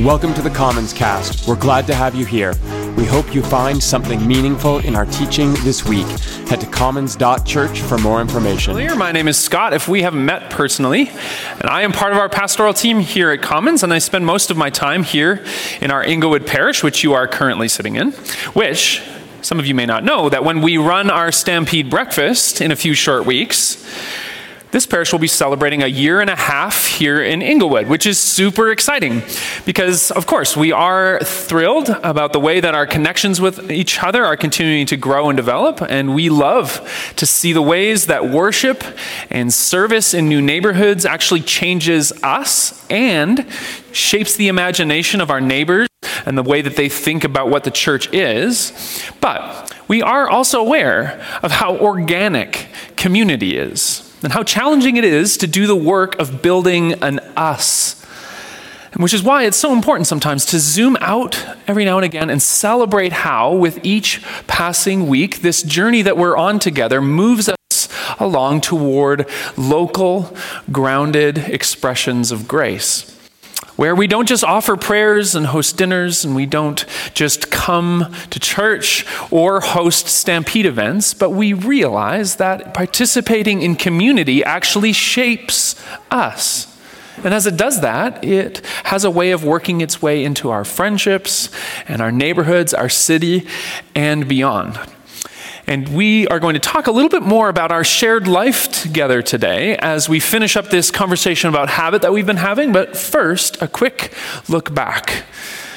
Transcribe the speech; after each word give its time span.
Welcome 0.00 0.34
to 0.34 0.42
the 0.42 0.50
Commons 0.50 0.92
Cast. 0.92 1.46
We're 1.46 1.54
glad 1.54 1.86
to 1.86 1.94
have 1.94 2.16
you 2.16 2.26
here. 2.26 2.52
We 2.96 3.04
hope 3.04 3.32
you 3.32 3.44
find 3.44 3.80
something 3.80 4.26
meaningful 4.26 4.80
in 4.80 4.96
our 4.96 5.06
teaching 5.06 5.54
this 5.62 5.84
week. 5.84 6.06
Head 6.48 6.60
to 6.62 6.66
commons.church 6.66 7.80
for 7.80 7.96
more 7.98 8.20
information. 8.20 8.74
My 8.98 9.12
name 9.12 9.28
is 9.28 9.38
Scott, 9.38 9.72
if 9.72 9.86
we 9.86 10.02
haven't 10.02 10.26
met 10.26 10.50
personally, 10.50 11.10
and 11.60 11.70
I 11.70 11.82
am 11.82 11.92
part 11.92 12.12
of 12.12 12.18
our 12.18 12.28
pastoral 12.28 12.74
team 12.74 12.98
here 12.98 13.30
at 13.30 13.40
Commons, 13.40 13.84
and 13.84 13.94
I 13.94 13.98
spend 13.98 14.26
most 14.26 14.50
of 14.50 14.56
my 14.56 14.68
time 14.68 15.04
here 15.04 15.44
in 15.80 15.92
our 15.92 16.02
Inglewood 16.02 16.44
Parish, 16.44 16.82
which 16.82 17.04
you 17.04 17.12
are 17.14 17.28
currently 17.28 17.68
sitting 17.68 17.94
in, 17.94 18.10
which 18.52 19.00
some 19.42 19.60
of 19.60 19.66
you 19.66 19.76
may 19.76 19.86
not 19.86 20.02
know 20.02 20.28
that 20.28 20.44
when 20.44 20.60
we 20.60 20.76
run 20.76 21.08
our 21.08 21.30
Stampede 21.30 21.88
breakfast 21.88 22.60
in 22.60 22.72
a 22.72 22.76
few 22.76 22.94
short 22.94 23.26
weeks, 23.26 23.76
this 24.74 24.86
parish 24.86 25.12
will 25.12 25.20
be 25.20 25.28
celebrating 25.28 25.84
a 25.84 25.86
year 25.86 26.20
and 26.20 26.28
a 26.28 26.34
half 26.34 26.86
here 26.86 27.22
in 27.22 27.42
Inglewood, 27.42 27.86
which 27.86 28.06
is 28.06 28.18
super 28.18 28.72
exciting 28.72 29.22
because, 29.64 30.10
of 30.10 30.26
course, 30.26 30.56
we 30.56 30.72
are 30.72 31.20
thrilled 31.20 31.90
about 31.90 32.32
the 32.32 32.40
way 32.40 32.58
that 32.58 32.74
our 32.74 32.84
connections 32.84 33.40
with 33.40 33.70
each 33.70 34.02
other 34.02 34.24
are 34.24 34.36
continuing 34.36 34.84
to 34.86 34.96
grow 34.96 35.30
and 35.30 35.36
develop, 35.36 35.80
and 35.80 36.12
we 36.12 36.28
love 36.28 36.80
to 37.14 37.24
see 37.24 37.52
the 37.52 37.62
ways 37.62 38.06
that 38.06 38.28
worship 38.28 38.82
and 39.30 39.54
service 39.54 40.12
in 40.12 40.28
new 40.28 40.42
neighborhoods 40.42 41.06
actually 41.06 41.42
changes 41.42 42.12
us 42.24 42.84
and 42.90 43.46
shapes 43.92 44.34
the 44.34 44.48
imagination 44.48 45.20
of 45.20 45.30
our 45.30 45.40
neighbors 45.40 45.86
and 46.26 46.36
the 46.36 46.42
way 46.42 46.60
that 46.60 46.74
they 46.74 46.88
think 46.88 47.22
about 47.22 47.48
what 47.48 47.62
the 47.62 47.70
church 47.70 48.12
is. 48.12 48.72
But 49.20 49.72
we 49.86 50.02
are 50.02 50.28
also 50.28 50.58
aware 50.58 51.24
of 51.44 51.52
how 51.52 51.76
organic 51.76 52.66
community 52.96 53.56
is 53.56 54.03
and 54.24 54.32
how 54.32 54.42
challenging 54.42 54.96
it 54.96 55.04
is 55.04 55.36
to 55.38 55.46
do 55.46 55.66
the 55.66 55.76
work 55.76 56.18
of 56.18 56.42
building 56.42 56.94
an 57.02 57.20
us. 57.36 58.00
Which 58.96 59.12
is 59.12 59.22
why 59.22 59.44
it's 59.44 59.56
so 59.56 59.72
important 59.72 60.06
sometimes 60.06 60.44
to 60.46 60.58
zoom 60.58 60.96
out 61.00 61.44
every 61.66 61.84
now 61.84 61.98
and 61.98 62.04
again 62.04 62.30
and 62.30 62.40
celebrate 62.40 63.12
how, 63.12 63.52
with 63.52 63.84
each 63.84 64.22
passing 64.46 65.08
week, 65.08 65.42
this 65.42 65.62
journey 65.62 66.02
that 66.02 66.16
we're 66.16 66.36
on 66.36 66.60
together 66.60 67.00
moves 67.00 67.48
us 67.48 67.88
along 68.20 68.60
toward 68.60 69.28
local, 69.56 70.34
grounded 70.70 71.38
expressions 71.38 72.30
of 72.30 72.46
grace 72.46 73.14
where 73.76 73.94
we 73.94 74.06
don't 74.06 74.28
just 74.28 74.44
offer 74.44 74.76
prayers 74.76 75.34
and 75.34 75.46
host 75.46 75.76
dinners 75.76 76.24
and 76.24 76.34
we 76.34 76.46
don't 76.46 76.84
just 77.12 77.50
come 77.50 78.14
to 78.30 78.38
church 78.38 79.04
or 79.30 79.60
host 79.60 80.06
stampede 80.06 80.66
events, 80.66 81.14
but 81.14 81.30
we 81.30 81.52
realize 81.52 82.36
that 82.36 82.72
participating 82.74 83.62
in 83.62 83.74
community 83.74 84.44
actually 84.44 84.92
shapes 84.92 85.74
us. 86.10 86.70
And 87.22 87.32
as 87.32 87.46
it 87.46 87.56
does 87.56 87.80
that, 87.80 88.24
it 88.24 88.64
has 88.84 89.04
a 89.04 89.10
way 89.10 89.30
of 89.30 89.44
working 89.44 89.80
its 89.80 90.02
way 90.02 90.24
into 90.24 90.50
our 90.50 90.64
friendships 90.64 91.48
and 91.86 92.00
our 92.00 92.10
neighborhoods, 92.10 92.74
our 92.74 92.88
city, 92.88 93.46
and 93.94 94.28
beyond. 94.28 94.78
And 95.66 95.88
we 95.96 96.26
are 96.28 96.38
going 96.38 96.54
to 96.54 96.60
talk 96.60 96.86
a 96.86 96.90
little 96.90 97.08
bit 97.08 97.22
more 97.22 97.48
about 97.48 97.72
our 97.72 97.84
shared 97.84 98.28
life 98.28 98.70
together 98.70 99.22
today 99.22 99.76
as 99.78 100.08
we 100.10 100.20
finish 100.20 100.56
up 100.56 100.68
this 100.68 100.90
conversation 100.90 101.48
about 101.48 101.70
habit 101.70 102.02
that 102.02 102.12
we've 102.12 102.26
been 102.26 102.36
having. 102.36 102.70
But 102.72 102.96
first, 102.96 103.60
a 103.62 103.68
quick 103.68 104.12
look 104.46 104.74
back. 104.74 105.24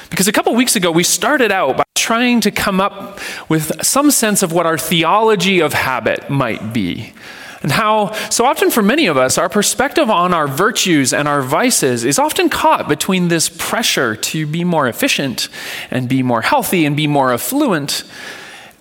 Because 0.10 0.28
a 0.28 0.34
couple 0.34 0.54
weeks 0.56 0.76
ago, 0.76 0.92
we 0.92 1.04
started 1.04 1.54
out 1.54 1.78
by 1.78 1.84
trying 1.96 2.42
to 2.42 2.52
come 2.52 2.82
up 2.82 3.20
with 3.50 3.82
some 3.86 4.12
sense 4.12 4.44
of 4.44 4.52
what 4.52 4.66
our 4.66 4.78
theology 4.78 5.62
of 5.62 5.74
habit 5.74 6.30
might 6.30 6.74
be. 6.74 7.14
And 7.62 7.72
how, 7.72 8.12
so 8.30 8.46
often 8.46 8.70
for 8.70 8.84
many 8.84 9.08
of 9.08 9.18
us, 9.18 9.38
our 9.38 9.50
perspective 9.50 10.10
on 10.10 10.34
our 10.34 10.48
virtues 10.48 11.14
and 11.14 11.28
our 11.28 11.42
vices 11.42 12.04
is 12.04 12.20
often 12.20 12.50
caught 12.50 12.88
between 12.88 13.30
this 13.30 13.50
pressure 13.50 14.16
to 14.16 14.46
be 14.46 14.64
more 14.64 14.88
efficient 14.88 15.48
and 15.90 16.08
be 16.08 16.24
more 16.24 16.42
healthy 16.42 16.86
and 16.86 16.96
be 16.96 17.08
more 17.08 17.34
affluent 17.34 18.04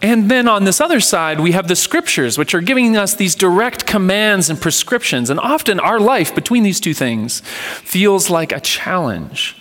and 0.06 0.30
then 0.30 0.46
on 0.46 0.64
this 0.64 0.80
other 0.80 1.00
side, 1.00 1.40
we 1.40 1.52
have 1.52 1.68
the 1.68 1.76
scriptures, 1.76 2.38
which 2.38 2.54
are 2.54 2.60
giving 2.60 2.96
us 2.96 3.14
these 3.14 3.34
direct 3.34 3.86
commands 3.86 4.48
and 4.48 4.60
prescriptions. 4.60 5.30
And 5.30 5.40
often 5.40 5.80
our 5.80 5.98
life 5.98 6.34
between 6.34 6.62
these 6.62 6.80
two 6.80 6.94
things 6.94 7.40
feels 7.40 8.30
like 8.30 8.52
a 8.52 8.60
challenge. 8.60 9.56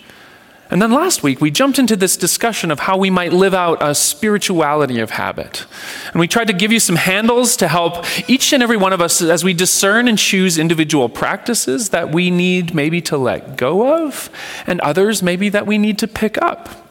And 0.68 0.82
then 0.82 0.90
last 0.90 1.22
week, 1.22 1.40
we 1.40 1.50
jumped 1.50 1.78
into 1.78 1.94
this 1.94 2.16
discussion 2.16 2.70
of 2.70 2.80
how 2.80 2.96
we 2.96 3.08
might 3.08 3.32
live 3.32 3.54
out 3.54 3.78
a 3.80 3.94
spirituality 3.94 4.98
of 4.98 5.10
habit. 5.10 5.64
And 6.12 6.18
we 6.20 6.26
tried 6.26 6.48
to 6.48 6.52
give 6.52 6.72
you 6.72 6.80
some 6.80 6.96
handles 6.96 7.56
to 7.58 7.68
help 7.68 8.04
each 8.28 8.52
and 8.52 8.62
every 8.62 8.76
one 8.76 8.92
of 8.92 9.00
us 9.00 9.22
as 9.22 9.44
we 9.44 9.54
discern 9.54 10.08
and 10.08 10.18
choose 10.18 10.58
individual 10.58 11.08
practices 11.08 11.90
that 11.90 12.12
we 12.12 12.30
need 12.30 12.74
maybe 12.74 13.00
to 13.02 13.16
let 13.16 13.56
go 13.56 14.06
of, 14.06 14.28
and 14.66 14.80
others 14.80 15.22
maybe 15.22 15.48
that 15.48 15.66
we 15.66 15.78
need 15.78 15.98
to 15.98 16.08
pick 16.08 16.36
up. 16.38 16.85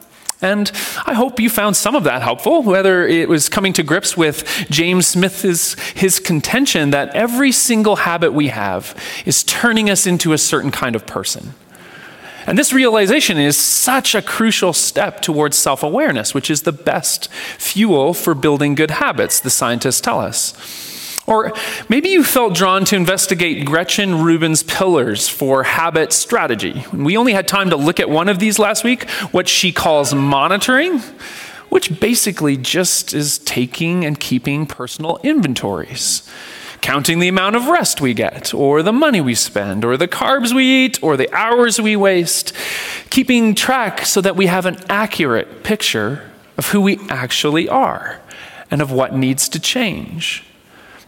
And 0.46 0.72
I 1.08 1.16
hope 1.16 1.40
you 1.40 1.50
found 1.50 1.76
some 1.76 1.96
of 1.96 2.04
that 2.04 2.22
helpful, 2.22 2.62
whether 2.62 3.08
it 3.08 3.28
was 3.28 3.50
coming 3.50 3.74
to 3.74 3.82
grips 3.84 4.16
with 4.16 4.68
James 4.70 5.08
Smith's 5.08 5.74
his 5.94 6.20
contention 6.20 6.92
that 6.92 7.16
every 7.16 7.52
single 7.52 7.96
habit 7.96 8.32
we 8.32 8.50
have 8.50 8.96
is 9.26 9.44
turning 9.44 9.90
us 9.90 10.06
into 10.06 10.34
a 10.34 10.38
certain 10.38 10.70
kind 10.70 10.96
of 10.96 11.08
person. 11.08 11.56
And 12.46 12.60
this 12.60 12.72
realization 12.72 13.40
is 13.40 13.58
such 13.58 14.14
a 14.14 14.22
crucial 14.22 14.72
step 14.72 15.20
towards 15.24 15.58
self 15.58 15.82
awareness, 15.82 16.36
which 16.36 16.52
is 16.52 16.62
the 16.62 16.72
best 16.72 17.28
fuel 17.58 18.14
for 18.14 18.36
building 18.36 18.76
good 18.76 18.92
habits, 18.92 19.40
the 19.40 19.50
scientists 19.50 20.00
tell 20.00 20.20
us. 20.20 20.54
Or 21.28 21.54
maybe 21.90 22.10
you 22.10 22.24
felt 22.24 22.54
drawn 22.54 22.86
to 22.86 22.96
investigate 22.96 23.66
Gretchen 23.66 24.22
Rubin's 24.22 24.62
pillars 24.62 25.28
for 25.28 25.64
habit 25.64 26.14
strategy. 26.14 26.86
We 26.94 27.18
only 27.18 27.34
had 27.34 27.48
time 27.48 27.72
to 27.72 27.76
look 27.76 28.00
at 28.00 28.10
one 28.10 28.30
of 28.30 28.38
these 28.38 28.60
last 28.60 28.84
week, 28.84 29.10
what 29.32 29.48
she 29.48 29.72
calls 29.72 30.14
monitoring, 30.14 31.00
which 31.70 32.00
basically 32.00 32.58
just 32.58 33.14
is 33.14 33.40
taking 33.40 34.06
and 34.06 34.20
keeping 34.20 34.68
personal 34.68 35.20
inventories. 35.24 36.30
Counting 36.82 37.18
the 37.18 37.28
amount 37.28 37.56
of 37.56 37.68
rest 37.68 38.00
we 38.00 38.14
get, 38.14 38.54
or 38.54 38.84
the 38.84 38.94
money 38.94 39.20
we 39.20 39.34
spend, 39.34 39.84
or 39.84 39.98
the 39.98 40.08
carbs 40.08 40.54
we 40.54 40.86
eat, 40.86 41.02
or 41.02 41.18
the 41.18 41.34
hours 41.34 41.82
we 41.82 41.96
waste. 41.96 42.54
Keeping 43.10 43.56
track 43.56 44.06
so 44.06 44.22
that 44.22 44.36
we 44.36 44.46
have 44.46 44.68
an 44.68 44.78
accurate 44.88 45.64
picture 45.64 46.30
of 46.58 46.70
who 46.70 46.82
we 46.82 47.00
actually 47.10 47.68
are 47.68 48.22
and 48.70 48.84
of 48.84 48.92
what 48.92 49.16
needs 49.16 49.50
to 49.50 49.60
change. 49.60 50.44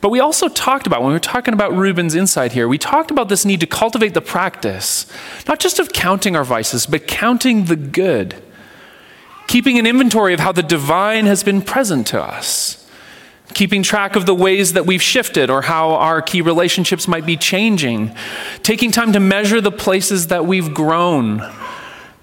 But 0.08 0.12
we 0.12 0.22
also 0.22 0.48
talked 0.48 0.88
about, 0.88 1.02
when 1.02 1.10
we 1.10 1.16
were 1.16 1.20
talking 1.20 1.54
about 1.54 1.74
Rubin's 1.74 2.16
insight 2.16 2.54
here, 2.54 2.66
we 2.70 2.78
talked 2.78 3.12
about 3.12 3.28
this 3.28 3.44
need 3.44 3.60
to 3.60 3.68
cultivate 3.68 4.14
the 4.14 4.22
practice, 4.22 5.06
not 5.50 5.60
just 5.60 5.80
of 5.80 5.92
counting 5.92 6.34
our 6.34 6.46
vices, 6.46 6.86
but 6.86 7.08
counting 7.08 7.66
the 7.66 7.76
good. 7.76 8.42
Keeping 9.48 9.78
an 9.78 9.86
inventory 9.86 10.34
of 10.34 10.40
how 10.40 10.54
the 10.54 10.64
divine 10.64 11.26
has 11.26 11.44
been 11.44 11.62
present 11.62 12.08
to 12.08 12.24
us. 12.24 12.90
Keeping 13.54 13.84
track 13.84 14.16
of 14.16 14.26
the 14.26 14.34
ways 14.34 14.72
that 14.72 14.86
we've 14.86 15.02
shifted 15.02 15.50
or 15.50 15.64
how 15.64 15.90
our 15.96 16.22
key 16.22 16.40
relationships 16.40 17.06
might 17.06 17.26
be 17.26 17.36
changing. 17.36 18.16
Taking 18.64 18.94
time 18.94 19.12
to 19.12 19.20
measure 19.20 19.60
the 19.60 19.74
places 19.74 20.28
that 20.28 20.46
we've 20.46 20.74
grown. 20.74 21.42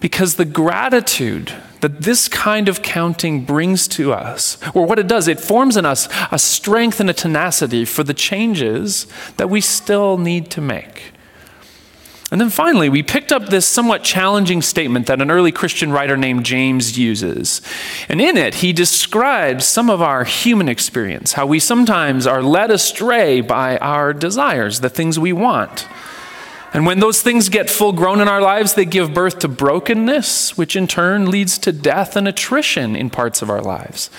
Because 0.00 0.36
the 0.36 0.46
gratitude 0.46 1.52
that 1.84 2.00
this 2.00 2.28
kind 2.28 2.66
of 2.66 2.80
counting 2.80 3.44
brings 3.44 3.86
to 3.86 4.10
us, 4.10 4.56
or 4.72 4.86
what 4.86 4.98
it 4.98 5.06
does, 5.06 5.28
it 5.28 5.38
forms 5.38 5.76
in 5.76 5.84
us 5.84 6.08
a 6.32 6.38
strength 6.38 6.98
and 6.98 7.10
a 7.10 7.12
tenacity 7.12 7.84
for 7.84 8.02
the 8.02 8.14
changes 8.14 9.06
that 9.36 9.50
we 9.50 9.60
still 9.60 10.16
need 10.16 10.50
to 10.50 10.62
make. 10.62 11.12
And 12.30 12.40
then 12.40 12.48
finally, 12.48 12.88
we 12.88 13.02
picked 13.02 13.32
up 13.32 13.50
this 13.50 13.66
somewhat 13.66 14.02
challenging 14.02 14.62
statement 14.62 15.08
that 15.08 15.20
an 15.20 15.30
early 15.30 15.52
Christian 15.52 15.92
writer 15.92 16.16
named 16.16 16.46
James 16.46 16.96
uses. 16.96 17.60
And 18.08 18.18
in 18.18 18.38
it, 18.38 18.54
he 18.54 18.72
describes 18.72 19.66
some 19.66 19.90
of 19.90 20.00
our 20.00 20.24
human 20.24 20.70
experience, 20.70 21.34
how 21.34 21.44
we 21.44 21.60
sometimes 21.60 22.26
are 22.26 22.42
led 22.42 22.70
astray 22.70 23.42
by 23.42 23.76
our 23.76 24.14
desires, 24.14 24.80
the 24.80 24.88
things 24.88 25.18
we 25.18 25.34
want. 25.34 25.86
And 26.74 26.84
when 26.84 26.98
those 26.98 27.22
things 27.22 27.48
get 27.48 27.70
full 27.70 27.92
grown 27.92 28.20
in 28.20 28.26
our 28.26 28.42
lives, 28.42 28.74
they 28.74 28.84
give 28.84 29.14
birth 29.14 29.38
to 29.38 29.48
brokenness, 29.48 30.58
which 30.58 30.74
in 30.74 30.88
turn 30.88 31.30
leads 31.30 31.56
to 31.58 31.72
death 31.72 32.16
and 32.16 32.26
attrition 32.26 32.96
in 32.96 33.10
parts 33.10 33.42
of 33.42 33.48
our 33.48 33.62
lives. 33.62 34.10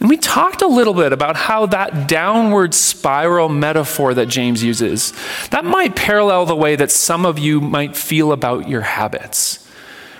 And 0.00 0.08
we 0.08 0.16
talked 0.16 0.62
a 0.62 0.66
little 0.66 0.94
bit 0.94 1.12
about 1.12 1.36
how 1.36 1.66
that 1.66 2.08
downward 2.08 2.74
spiral 2.74 3.48
metaphor 3.48 4.14
that 4.14 4.26
James 4.26 4.64
uses, 4.64 5.12
that 5.50 5.64
might 5.64 5.94
parallel 5.94 6.46
the 6.46 6.56
way 6.56 6.74
that 6.74 6.90
some 6.90 7.24
of 7.24 7.38
you 7.38 7.60
might 7.60 7.96
feel 7.96 8.32
about 8.32 8.68
your 8.68 8.80
habits 8.80 9.63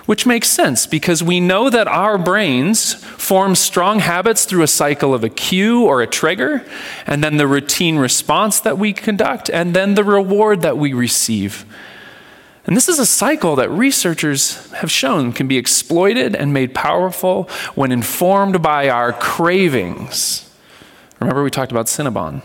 which 0.05 0.25
makes 0.25 0.47
sense 0.47 0.85
because 0.85 1.23
we 1.23 1.39
know 1.39 1.69
that 1.69 1.87
our 1.87 2.17
brains 2.17 2.93
form 2.93 3.55
strong 3.55 3.99
habits 3.99 4.45
through 4.45 4.63
a 4.63 4.67
cycle 4.67 5.13
of 5.13 5.23
a 5.23 5.29
cue 5.29 5.83
or 5.83 6.01
a 6.01 6.07
trigger, 6.07 6.63
and 7.07 7.23
then 7.23 7.37
the 7.37 7.47
routine 7.47 7.97
response 7.97 8.59
that 8.59 8.77
we 8.77 8.93
conduct, 8.93 9.49
and 9.49 9.73
then 9.73 9.95
the 9.95 10.03
reward 10.03 10.61
that 10.61 10.77
we 10.77 10.93
receive. 10.93 11.65
And 12.67 12.75
this 12.75 12.89
is 12.89 12.97
a 12.97 13.05
cycle 13.05 13.55
that 13.57 13.69
researchers 13.69 14.71
have 14.73 14.89
shown 14.89 15.33
can 15.33 15.47
be 15.47 15.57
exploited 15.57 16.35
and 16.35 16.51
made 16.51 16.73
powerful 16.73 17.43
when 17.75 17.91
informed 17.91 18.61
by 18.61 18.89
our 18.89 19.13
cravings. 19.13 20.49
Remember, 21.19 21.43
we 21.43 21.51
talked 21.51 21.71
about 21.71 21.85
Cinnabon, 21.85 22.41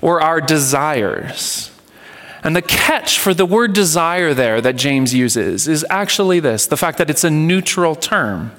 or 0.00 0.20
our 0.20 0.40
desires. 0.40 1.69
And 2.42 2.56
the 2.56 2.62
catch 2.62 3.18
for 3.18 3.34
the 3.34 3.44
word 3.44 3.72
desire 3.72 4.32
there 4.32 4.60
that 4.60 4.76
James 4.76 5.12
uses 5.12 5.68
is 5.68 5.84
actually 5.90 6.40
this 6.40 6.66
the 6.66 6.76
fact 6.76 6.98
that 6.98 7.10
it's 7.10 7.24
a 7.24 7.30
neutral 7.30 7.94
term, 7.94 8.52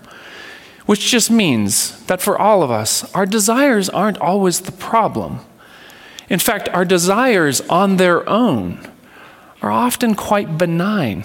which 0.86 1.10
just 1.10 1.31
means 1.31 2.04
that 2.06 2.22
for 2.22 2.38
all 2.38 2.62
of 2.62 2.69
us, 2.69 3.12
our 3.16 3.25
desires 3.25 3.89
aren't 3.89 4.19
always 4.19 4.62
the 4.62 4.72
problem. 4.72 5.39
In 6.30 6.39
fact, 6.39 6.69
our 6.69 6.86
desires 6.86 7.62
on 7.62 7.98
their 7.98 8.28
own 8.30 8.88
are 9.62 9.72
often 9.72 10.16
quite 10.16 10.57
benign. 10.57 11.24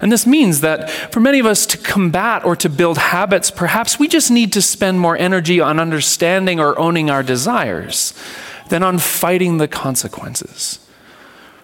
And 0.00 0.12
this 0.12 0.26
means 0.26 0.60
that 0.60 0.90
for 0.90 1.20
many 1.20 1.38
of 1.38 1.46
us 1.46 1.64
to 1.66 1.78
combat 1.78 2.44
or 2.44 2.56
to 2.56 2.68
build 2.68 2.98
habits, 2.98 3.50
perhaps 3.50 3.98
we 3.98 4.06
just 4.06 4.30
need 4.30 4.52
to 4.52 4.60
spend 4.60 5.00
more 5.00 5.16
energy 5.16 5.60
on 5.60 5.80
understanding 5.80 6.60
or 6.60 6.78
owning 6.78 7.08
our 7.08 7.22
desires 7.22 8.12
than 8.68 8.82
on 8.82 8.98
fighting 8.98 9.58
the 9.58 9.68
consequences. 9.68 10.83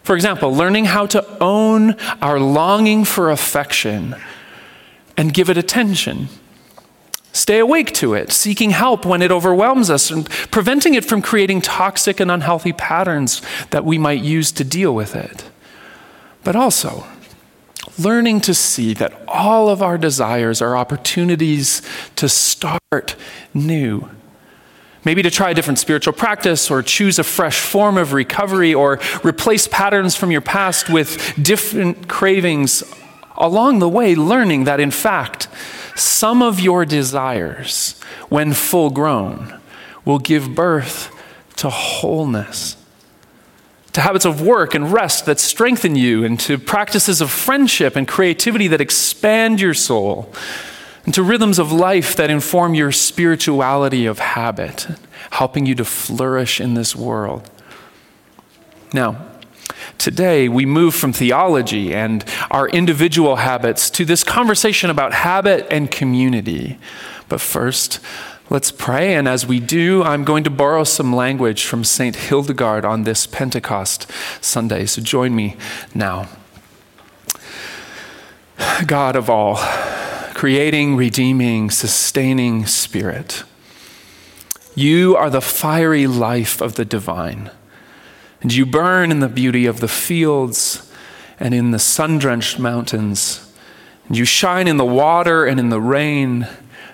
For 0.02 0.14
example, 0.14 0.54
learning 0.54 0.86
how 0.86 1.06
to 1.06 1.26
own 1.40 1.92
our 2.22 2.40
longing 2.40 3.04
for 3.04 3.30
affection 3.30 4.16
and 5.16 5.34
give 5.34 5.50
it 5.50 5.58
attention. 5.58 6.28
Stay 7.32 7.58
awake 7.58 7.92
to 7.92 8.14
it, 8.14 8.32
seeking 8.32 8.70
help 8.70 9.04
when 9.04 9.22
it 9.22 9.30
overwhelms 9.30 9.88
us, 9.88 10.10
and 10.10 10.28
preventing 10.50 10.94
it 10.94 11.04
from 11.04 11.22
creating 11.22 11.60
toxic 11.60 12.18
and 12.18 12.30
unhealthy 12.30 12.72
patterns 12.72 13.40
that 13.70 13.84
we 13.84 13.98
might 13.98 14.22
use 14.22 14.50
to 14.52 14.64
deal 14.64 14.94
with 14.94 15.14
it. 15.14 15.44
But 16.42 16.56
also, 16.56 17.06
learning 17.98 18.40
to 18.40 18.54
see 18.54 18.94
that 18.94 19.12
all 19.28 19.68
of 19.68 19.82
our 19.82 19.98
desires 19.98 20.60
are 20.60 20.76
opportunities 20.76 21.82
to 22.16 22.28
start 22.28 23.14
new 23.54 24.08
Maybe 25.04 25.22
to 25.22 25.30
try 25.30 25.50
a 25.50 25.54
different 25.54 25.78
spiritual 25.78 26.12
practice 26.12 26.70
or 26.70 26.82
choose 26.82 27.18
a 27.18 27.24
fresh 27.24 27.60
form 27.60 27.96
of 27.96 28.12
recovery 28.12 28.74
or 28.74 29.00
replace 29.24 29.66
patterns 29.66 30.14
from 30.14 30.30
your 30.30 30.42
past 30.42 30.90
with 30.90 31.34
different 31.42 32.06
cravings. 32.06 32.82
Along 33.38 33.78
the 33.78 33.88
way, 33.88 34.14
learning 34.14 34.64
that 34.64 34.80
in 34.80 34.90
fact, 34.90 35.48
some 35.96 36.42
of 36.42 36.60
your 36.60 36.84
desires, 36.84 37.98
when 38.28 38.52
full 38.52 38.90
grown, 38.90 39.58
will 40.04 40.18
give 40.18 40.54
birth 40.54 41.10
to 41.56 41.70
wholeness, 41.70 42.76
to 43.92 44.02
habits 44.02 44.26
of 44.26 44.42
work 44.42 44.74
and 44.74 44.92
rest 44.92 45.24
that 45.24 45.40
strengthen 45.40 45.96
you, 45.96 46.24
and 46.24 46.38
to 46.40 46.58
practices 46.58 47.22
of 47.22 47.30
friendship 47.30 47.96
and 47.96 48.06
creativity 48.06 48.68
that 48.68 48.80
expand 48.80 49.60
your 49.60 49.74
soul 49.74 50.32
and 51.04 51.14
to 51.14 51.22
rhythms 51.22 51.58
of 51.58 51.72
life 51.72 52.14
that 52.16 52.30
inform 52.30 52.74
your 52.74 52.92
spirituality 52.92 54.06
of 54.06 54.18
habit, 54.18 54.86
helping 55.30 55.66
you 55.66 55.74
to 55.74 55.84
flourish 55.84 56.60
in 56.60 56.74
this 56.74 56.94
world. 56.94 57.50
Now, 58.92 59.26
today 59.98 60.48
we 60.48 60.66
move 60.66 60.94
from 60.94 61.12
theology 61.12 61.94
and 61.94 62.24
our 62.50 62.68
individual 62.68 63.36
habits 63.36 63.88
to 63.90 64.04
this 64.04 64.24
conversation 64.24 64.90
about 64.90 65.12
habit 65.14 65.66
and 65.70 65.90
community. 65.90 66.78
But 67.28 67.40
first, 67.40 68.00
let's 68.50 68.72
pray. 68.72 69.14
And 69.14 69.28
as 69.28 69.46
we 69.46 69.60
do, 69.60 70.02
I'm 70.02 70.24
going 70.24 70.44
to 70.44 70.50
borrow 70.50 70.84
some 70.84 71.14
language 71.14 71.64
from 71.64 71.84
St. 71.84 72.16
Hildegard 72.16 72.84
on 72.84 73.04
this 73.04 73.26
Pentecost 73.26 74.10
Sunday. 74.40 74.86
So 74.86 75.00
join 75.00 75.34
me 75.34 75.56
now. 75.94 76.28
God 78.86 79.16
of 79.16 79.30
all, 79.30 79.56
creating, 80.40 80.96
redeeming, 80.96 81.68
sustaining 81.68 82.64
spirit. 82.64 83.44
You 84.74 85.14
are 85.14 85.28
the 85.28 85.42
fiery 85.42 86.06
life 86.06 86.62
of 86.62 86.76
the 86.76 86.84
divine, 86.86 87.50
and 88.40 88.50
you 88.50 88.64
burn 88.64 89.10
in 89.10 89.20
the 89.20 89.28
beauty 89.28 89.66
of 89.66 89.80
the 89.80 89.86
fields 89.86 90.90
and 91.38 91.52
in 91.52 91.72
the 91.72 91.78
sun 91.78 92.16
drenched 92.16 92.58
mountains. 92.58 93.52
And 94.08 94.16
you 94.16 94.24
shine 94.24 94.66
in 94.66 94.78
the 94.78 94.84
water 94.86 95.44
and 95.44 95.60
in 95.60 95.68
the 95.68 95.78
rain, 95.78 96.48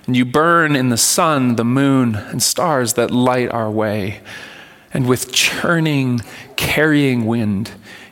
and 0.09 0.17
you 0.17 0.25
burn 0.25 0.75
in 0.75 0.89
the 0.89 0.97
sun, 0.97 1.55
the 1.55 1.65
moon, 1.65 2.17
and 2.17 2.43
stars 2.43 2.95
that 2.95 3.13
light 3.13 3.53
our 3.53 3.71
way. 3.71 4.23
And 4.93 5.07
with 5.07 5.31
churning, 5.31 6.21
carrying 6.57 7.27
wind, 7.27 7.71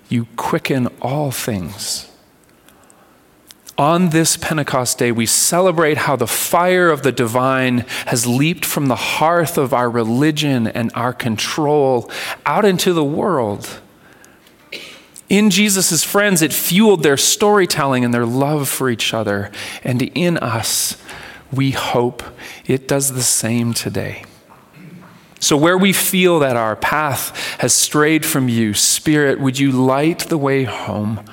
you 0.08 0.28
quicken 0.36 0.86
all 1.02 1.32
things 1.32 2.08
on 3.76 4.10
this 4.10 4.36
Pentecost 4.36 4.98
day, 4.98 5.10
we 5.10 5.26
celebrate 5.26 5.96
how 5.96 6.14
the 6.16 6.26
fire 6.26 6.90
of 6.90 7.02
the 7.02 7.10
divine 7.10 7.78
has 8.06 8.26
leaped 8.26 8.64
from 8.64 8.86
the 8.86 8.96
hearth 8.96 9.58
of 9.58 9.74
our 9.74 9.90
religion 9.90 10.66
and 10.66 10.92
our 10.94 11.12
control 11.12 12.10
out 12.46 12.64
into 12.64 12.92
the 12.92 13.04
world. 13.04 13.80
In 15.28 15.50
Jesus' 15.50 16.04
friends, 16.04 16.42
it 16.42 16.52
fueled 16.52 17.02
their 17.02 17.16
storytelling 17.16 18.04
and 18.04 18.14
their 18.14 18.26
love 18.26 18.68
for 18.68 18.90
each 18.90 19.12
other. 19.12 19.50
And 19.82 20.02
in 20.02 20.38
us, 20.38 20.96
we 21.50 21.72
hope 21.72 22.22
it 22.66 22.86
does 22.86 23.12
the 23.12 23.22
same 23.22 23.74
today. 23.74 24.24
So, 25.40 25.56
where 25.56 25.76
we 25.76 25.92
feel 25.92 26.38
that 26.38 26.56
our 26.56 26.76
path 26.76 27.58
has 27.58 27.74
strayed 27.74 28.24
from 28.24 28.48
you, 28.48 28.72
Spirit, 28.72 29.40
would 29.40 29.58
you 29.58 29.72
light 29.72 30.20
the 30.20 30.38
way 30.38 30.64
home? 30.64 31.24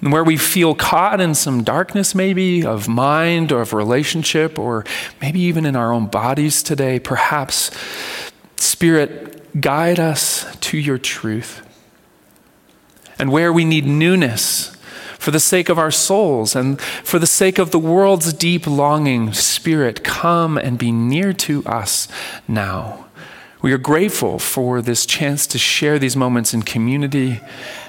And 0.00 0.12
where 0.12 0.24
we 0.24 0.36
feel 0.36 0.74
caught 0.74 1.20
in 1.20 1.34
some 1.34 1.64
darkness, 1.64 2.14
maybe 2.14 2.64
of 2.64 2.86
mind 2.86 3.50
or 3.50 3.62
of 3.62 3.72
relationship, 3.72 4.58
or 4.58 4.84
maybe 5.22 5.40
even 5.40 5.64
in 5.64 5.74
our 5.74 5.92
own 5.92 6.06
bodies 6.06 6.62
today, 6.62 6.98
perhaps, 6.98 7.70
Spirit, 8.56 9.60
guide 9.60 9.98
us 9.98 10.54
to 10.58 10.78
your 10.78 10.98
truth. 10.98 11.66
And 13.18 13.32
where 13.32 13.52
we 13.52 13.64
need 13.64 13.86
newness 13.86 14.76
for 15.18 15.30
the 15.30 15.40
sake 15.40 15.68
of 15.68 15.78
our 15.78 15.90
souls 15.90 16.54
and 16.54 16.80
for 16.80 17.18
the 17.18 17.26
sake 17.26 17.58
of 17.58 17.70
the 17.70 17.78
world's 17.78 18.32
deep 18.34 18.66
longing, 18.66 19.32
Spirit, 19.32 20.04
come 20.04 20.58
and 20.58 20.78
be 20.78 20.92
near 20.92 21.32
to 21.32 21.64
us 21.64 22.06
now. 22.46 23.06
We 23.62 23.72
are 23.72 23.78
grateful 23.78 24.38
for 24.38 24.82
this 24.82 25.06
chance 25.06 25.46
to 25.48 25.58
share 25.58 25.98
these 25.98 26.14
moments 26.16 26.52
in 26.52 26.62
community. 26.62 27.40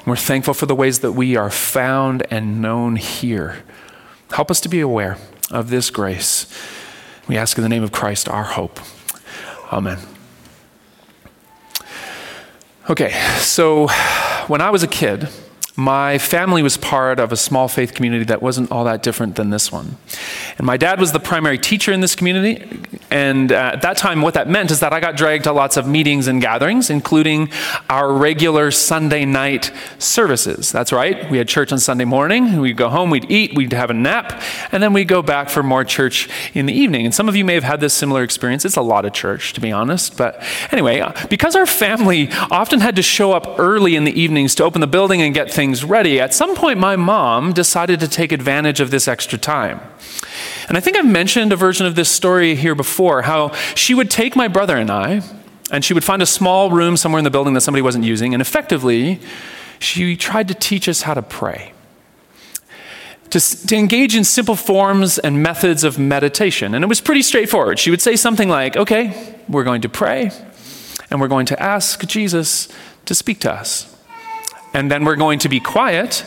We're 0.08 0.16
thankful 0.16 0.54
for 0.54 0.68
the 0.68 0.74
ways 0.74 1.00
that 1.00 1.12
we 1.12 1.36
are 1.36 1.50
found 1.50 2.26
and 2.32 2.62
known 2.62 2.96
here. 2.96 3.58
Help 4.32 4.50
us 4.50 4.62
to 4.62 4.70
be 4.70 4.80
aware 4.80 5.18
of 5.52 5.70
this 5.70 5.90
grace. 5.90 6.48
We 7.28 7.36
ask 7.36 7.58
in 7.58 7.62
the 7.62 7.68
name 7.68 7.84
of 7.84 7.92
Christ, 7.92 8.30
our 8.30 8.46
hope. 8.46 8.80
Amen. 9.70 10.00
Okay, 12.90 13.12
so 13.40 13.90
when 14.48 14.62
I 14.62 14.70
was 14.70 14.82
a 14.82 14.88
kid, 14.88 15.28
my 15.76 16.18
family 16.18 16.64
was 16.64 16.78
part 16.78 17.20
of 17.20 17.34
a 17.34 17.38
small 17.38 17.68
faith 17.68 17.94
community 17.94 18.24
that 18.24 18.42
wasn't 18.42 18.72
all 18.72 18.86
that 18.86 19.04
different 19.04 19.36
than 19.36 19.50
this 19.50 19.74
one. 19.74 19.98
And 20.58 20.66
my 20.66 20.78
dad 20.78 21.02
was 21.02 21.12
the 21.12 21.20
primary 21.20 21.58
teacher 21.58 21.92
in 21.92 22.00
this 22.00 22.16
community. 22.16 22.82
And 23.10 23.52
uh, 23.52 23.72
at 23.74 23.82
that 23.84 23.98
time, 23.98 24.22
what 24.22 24.34
that 24.34 24.50
meant 24.50 24.72
is 24.72 24.82
that 24.82 24.92
I 24.92 25.00
got 25.00 25.16
dragged 25.16 25.46
to 25.46 25.54
lots 25.54 25.78
of 25.78 25.88
meetings 25.88 26.28
and 26.28 26.42
gatherings, 26.42 26.90
including 26.90 27.50
our 27.90 28.12
regular 28.12 28.70
Sunday 28.72 29.24
night 29.24 29.72
services. 29.98 30.72
That's 30.72 30.92
right, 30.92 31.30
we 31.32 31.38
had 31.38 31.48
church 31.48 31.72
on 31.72 31.80
Sunday 31.80 32.06
morning, 32.06 32.60
we'd 32.60 32.78
go 32.78 32.90
home, 32.90 33.10
we'd 33.10 33.30
eat, 33.32 33.56
we'd 33.56 33.72
have 33.74 33.90
a 33.90 33.94
nap, 33.94 34.42
and 34.72 34.84
then 34.84 34.92
we'd 34.92 35.08
go 35.08 35.22
back 35.22 35.50
for 35.50 35.64
more 35.64 35.86
church 35.86 36.30
in 36.54 36.66
the 36.66 36.74
evening. 36.74 37.06
And 37.06 37.16
some 37.16 37.30
of 37.30 37.36
you 37.36 37.46
may 37.46 37.54
have 37.54 37.64
had 37.64 37.80
this 37.80 37.94
similar 37.94 38.24
experience. 38.24 38.66
It's 38.66 38.76
a 38.76 38.82
lot 38.82 39.06
of 39.06 39.14
church, 39.14 39.54
to 39.54 39.62
be 39.62 39.72
honest. 39.72 40.18
But 40.18 40.44
anyway, 40.72 41.00
uh, 41.00 41.14
because 41.30 41.56
our 41.56 41.66
family 41.66 42.30
often 42.52 42.82
had 42.82 42.96
to 42.98 43.02
show 43.02 43.32
up 43.32 43.58
early 43.58 43.96
in 43.96 44.04
the 44.04 44.20
evenings 44.20 44.54
to 44.56 44.64
open 44.64 44.82
the 44.82 44.88
building 44.88 45.22
and 45.22 45.34
get 45.34 45.52
things 45.52 45.84
ready, 45.84 46.20
at 46.20 46.34
some 46.34 46.56
point 46.56 46.80
my 46.80 46.96
mom 46.96 47.54
decided 47.54 48.00
to 48.02 48.08
take 48.08 48.32
advantage 48.32 48.80
of 48.80 48.92
this 48.92 49.08
extra 49.08 49.38
time. 49.38 49.80
And 50.68 50.76
I 50.76 50.82
think 50.82 50.98
I've 50.98 51.06
mentioned 51.06 51.54
a 51.54 51.56
version 51.56 51.86
of 51.86 51.96
this 51.96 52.10
story 52.10 52.56
here 52.56 52.76
before 52.76 53.22
how 53.22 53.54
she 53.74 53.94
would 53.94 54.12
take 54.12 54.36
my 54.36 54.48
brother 54.48 54.76
and 54.76 54.92
I, 54.92 55.22
and 55.72 55.84
she 55.84 55.94
would 55.94 56.04
find 56.04 56.22
a 56.22 56.26
small 56.26 56.72
room 56.72 56.98
somewhere 56.98 57.20
in 57.20 57.24
the 57.24 57.32
building 57.32 57.54
that 57.54 57.62
somebody 57.62 57.82
wasn't 57.82 58.04
using, 58.04 58.34
and 58.34 58.42
effectively, 58.42 59.20
she 59.80 60.16
tried 60.18 60.48
to 60.50 60.54
teach 60.54 60.90
us 60.90 61.04
how 61.04 61.14
to 61.14 61.22
pray. 61.22 61.74
To, 63.32 63.68
to, 63.68 63.76
engage 63.76 64.16
in 64.16 64.24
simple 64.24 64.56
forms 64.56 65.20
and 65.20 65.44
methods 65.44 65.84
of 65.84 66.00
meditation. 66.00 66.74
And 66.74 66.82
it 66.82 66.88
was 66.88 67.02
pretty 67.02 67.22
straightforward. 67.22 67.78
She 67.78 67.90
would 67.90 68.02
say 68.02 68.16
something 68.16 68.48
like, 68.48 68.78
Okay, 68.78 69.36
we're 69.50 69.66
going 69.66 69.82
to 69.82 69.90
pray, 69.90 70.32
and 71.12 71.20
we're 71.20 71.28
going 71.28 71.46
to 71.48 71.62
ask 71.62 72.06
Jesus 72.08 72.70
to 73.06 73.14
speak 73.14 73.40
to 73.42 73.52
us. 73.52 73.94
And 74.74 74.90
then 74.90 75.04
we're 75.04 75.18
going 75.18 75.40
to 75.40 75.50
be 75.50 75.60
quiet, 75.60 76.26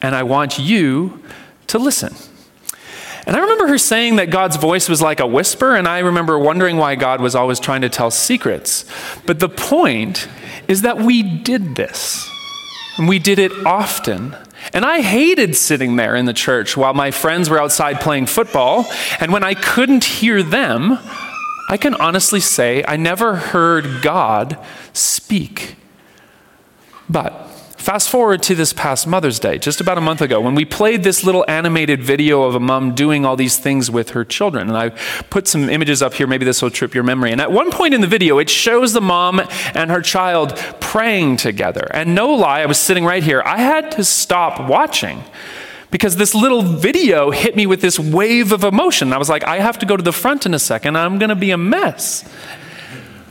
and 0.00 0.14
I 0.14 0.22
want 0.22 0.58
you 0.58 1.22
to 1.66 1.78
listen. 1.78 2.14
And 3.28 3.36
I 3.36 3.40
remember 3.40 3.66
her 3.66 3.76
saying 3.76 4.16
that 4.16 4.30
God's 4.30 4.56
voice 4.56 4.88
was 4.88 5.02
like 5.02 5.20
a 5.20 5.26
whisper, 5.26 5.76
and 5.76 5.86
I 5.86 5.98
remember 5.98 6.38
wondering 6.38 6.78
why 6.78 6.94
God 6.94 7.20
was 7.20 7.34
always 7.34 7.60
trying 7.60 7.82
to 7.82 7.90
tell 7.90 8.10
secrets. 8.10 8.86
But 9.26 9.38
the 9.38 9.50
point 9.50 10.26
is 10.66 10.80
that 10.80 10.96
we 10.96 11.22
did 11.22 11.74
this, 11.74 12.26
and 12.96 13.06
we 13.06 13.18
did 13.18 13.38
it 13.38 13.52
often. 13.66 14.34
And 14.72 14.82
I 14.82 15.02
hated 15.02 15.54
sitting 15.56 15.96
there 15.96 16.16
in 16.16 16.24
the 16.24 16.32
church 16.32 16.74
while 16.74 16.94
my 16.94 17.10
friends 17.10 17.50
were 17.50 17.60
outside 17.60 18.00
playing 18.00 18.26
football, 18.26 18.86
and 19.20 19.30
when 19.30 19.44
I 19.44 19.52
couldn't 19.52 20.04
hear 20.04 20.42
them, 20.42 20.98
I 21.68 21.76
can 21.76 21.92
honestly 21.96 22.40
say 22.40 22.82
I 22.88 22.96
never 22.96 23.36
heard 23.36 24.00
God 24.00 24.56
speak. 24.94 25.76
But 27.10 27.47
Fast 27.88 28.10
forward 28.10 28.42
to 28.42 28.54
this 28.54 28.74
past 28.74 29.06
Mother's 29.06 29.38
Day, 29.38 29.56
just 29.56 29.80
about 29.80 29.96
a 29.96 30.02
month 30.02 30.20
ago, 30.20 30.42
when 30.42 30.54
we 30.54 30.66
played 30.66 31.02
this 31.02 31.24
little 31.24 31.42
animated 31.48 32.02
video 32.02 32.42
of 32.42 32.54
a 32.54 32.60
mom 32.60 32.94
doing 32.94 33.24
all 33.24 33.34
these 33.34 33.56
things 33.56 33.90
with 33.90 34.10
her 34.10 34.26
children. 34.26 34.68
And 34.68 34.76
I 34.76 34.90
put 35.30 35.48
some 35.48 35.70
images 35.70 36.02
up 36.02 36.12
here, 36.12 36.26
maybe 36.26 36.44
this 36.44 36.60
will 36.60 36.68
trip 36.68 36.94
your 36.94 37.02
memory. 37.02 37.32
And 37.32 37.40
at 37.40 37.50
one 37.50 37.70
point 37.70 37.94
in 37.94 38.02
the 38.02 38.06
video, 38.06 38.36
it 38.36 38.50
shows 38.50 38.92
the 38.92 39.00
mom 39.00 39.40
and 39.74 39.90
her 39.90 40.02
child 40.02 40.54
praying 40.80 41.38
together. 41.38 41.88
And 41.94 42.14
no 42.14 42.34
lie, 42.34 42.60
I 42.60 42.66
was 42.66 42.76
sitting 42.76 43.06
right 43.06 43.22
here. 43.22 43.42
I 43.46 43.56
had 43.56 43.90
to 43.92 44.04
stop 44.04 44.68
watching 44.68 45.24
because 45.90 46.16
this 46.16 46.34
little 46.34 46.60
video 46.60 47.30
hit 47.30 47.56
me 47.56 47.66
with 47.66 47.80
this 47.80 47.98
wave 47.98 48.52
of 48.52 48.64
emotion. 48.64 49.14
I 49.14 49.16
was 49.16 49.30
like, 49.30 49.44
I 49.44 49.60
have 49.60 49.78
to 49.78 49.86
go 49.86 49.96
to 49.96 50.02
the 50.02 50.12
front 50.12 50.44
in 50.44 50.52
a 50.52 50.58
second, 50.58 50.98
I'm 50.98 51.18
going 51.18 51.30
to 51.30 51.34
be 51.34 51.52
a 51.52 51.56
mess. 51.56 52.22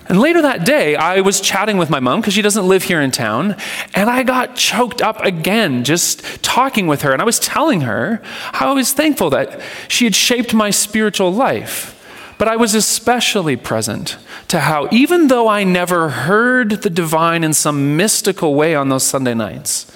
And 0.10 0.22
later 0.22 0.42
that 0.42 0.66
day, 0.66 0.96
I 0.96 1.22
was 1.22 1.42
chatting 1.42 1.78
with 1.78 1.90
my 1.90 2.00
mom 2.00 2.22
because 2.22 2.34
she 2.34 2.42
doesn't 2.42 2.68
live 2.68 2.84
here 2.84 3.02
in 3.02 3.12
town, 3.12 3.58
and 3.94 4.10
I 4.10 4.24
got 4.24 4.56
choked 4.56 5.02
up 5.02 5.22
again 5.22 5.84
just 5.84 6.44
talking 6.44 6.88
with 6.88 7.02
her. 7.02 7.12
And 7.12 7.22
I 7.22 7.26
was 7.26 7.40
telling 7.40 7.82
her 7.82 8.22
how 8.54 8.70
I 8.70 8.74
was 8.74 8.94
thankful 8.94 9.30
that 9.32 9.60
she 9.88 10.06
had 10.06 10.16
shaped 10.16 10.54
my 10.54 10.70
spiritual 10.70 11.34
life. 11.34 11.94
But 12.38 12.48
I 12.48 12.56
was 12.56 12.76
especially 12.76 13.56
present 13.56 14.18
to 14.48 14.60
how, 14.62 14.88
even 14.92 15.28
though 15.28 15.48
I 15.48 15.64
never 15.64 16.10
heard 16.10 16.70
the 16.70 16.90
divine 16.90 17.44
in 17.44 17.54
some 17.54 17.98
mystical 17.98 18.54
way 18.54 18.76
on 18.76 18.90
those 18.90 19.04
Sunday 19.04 19.34
nights, 19.34 19.92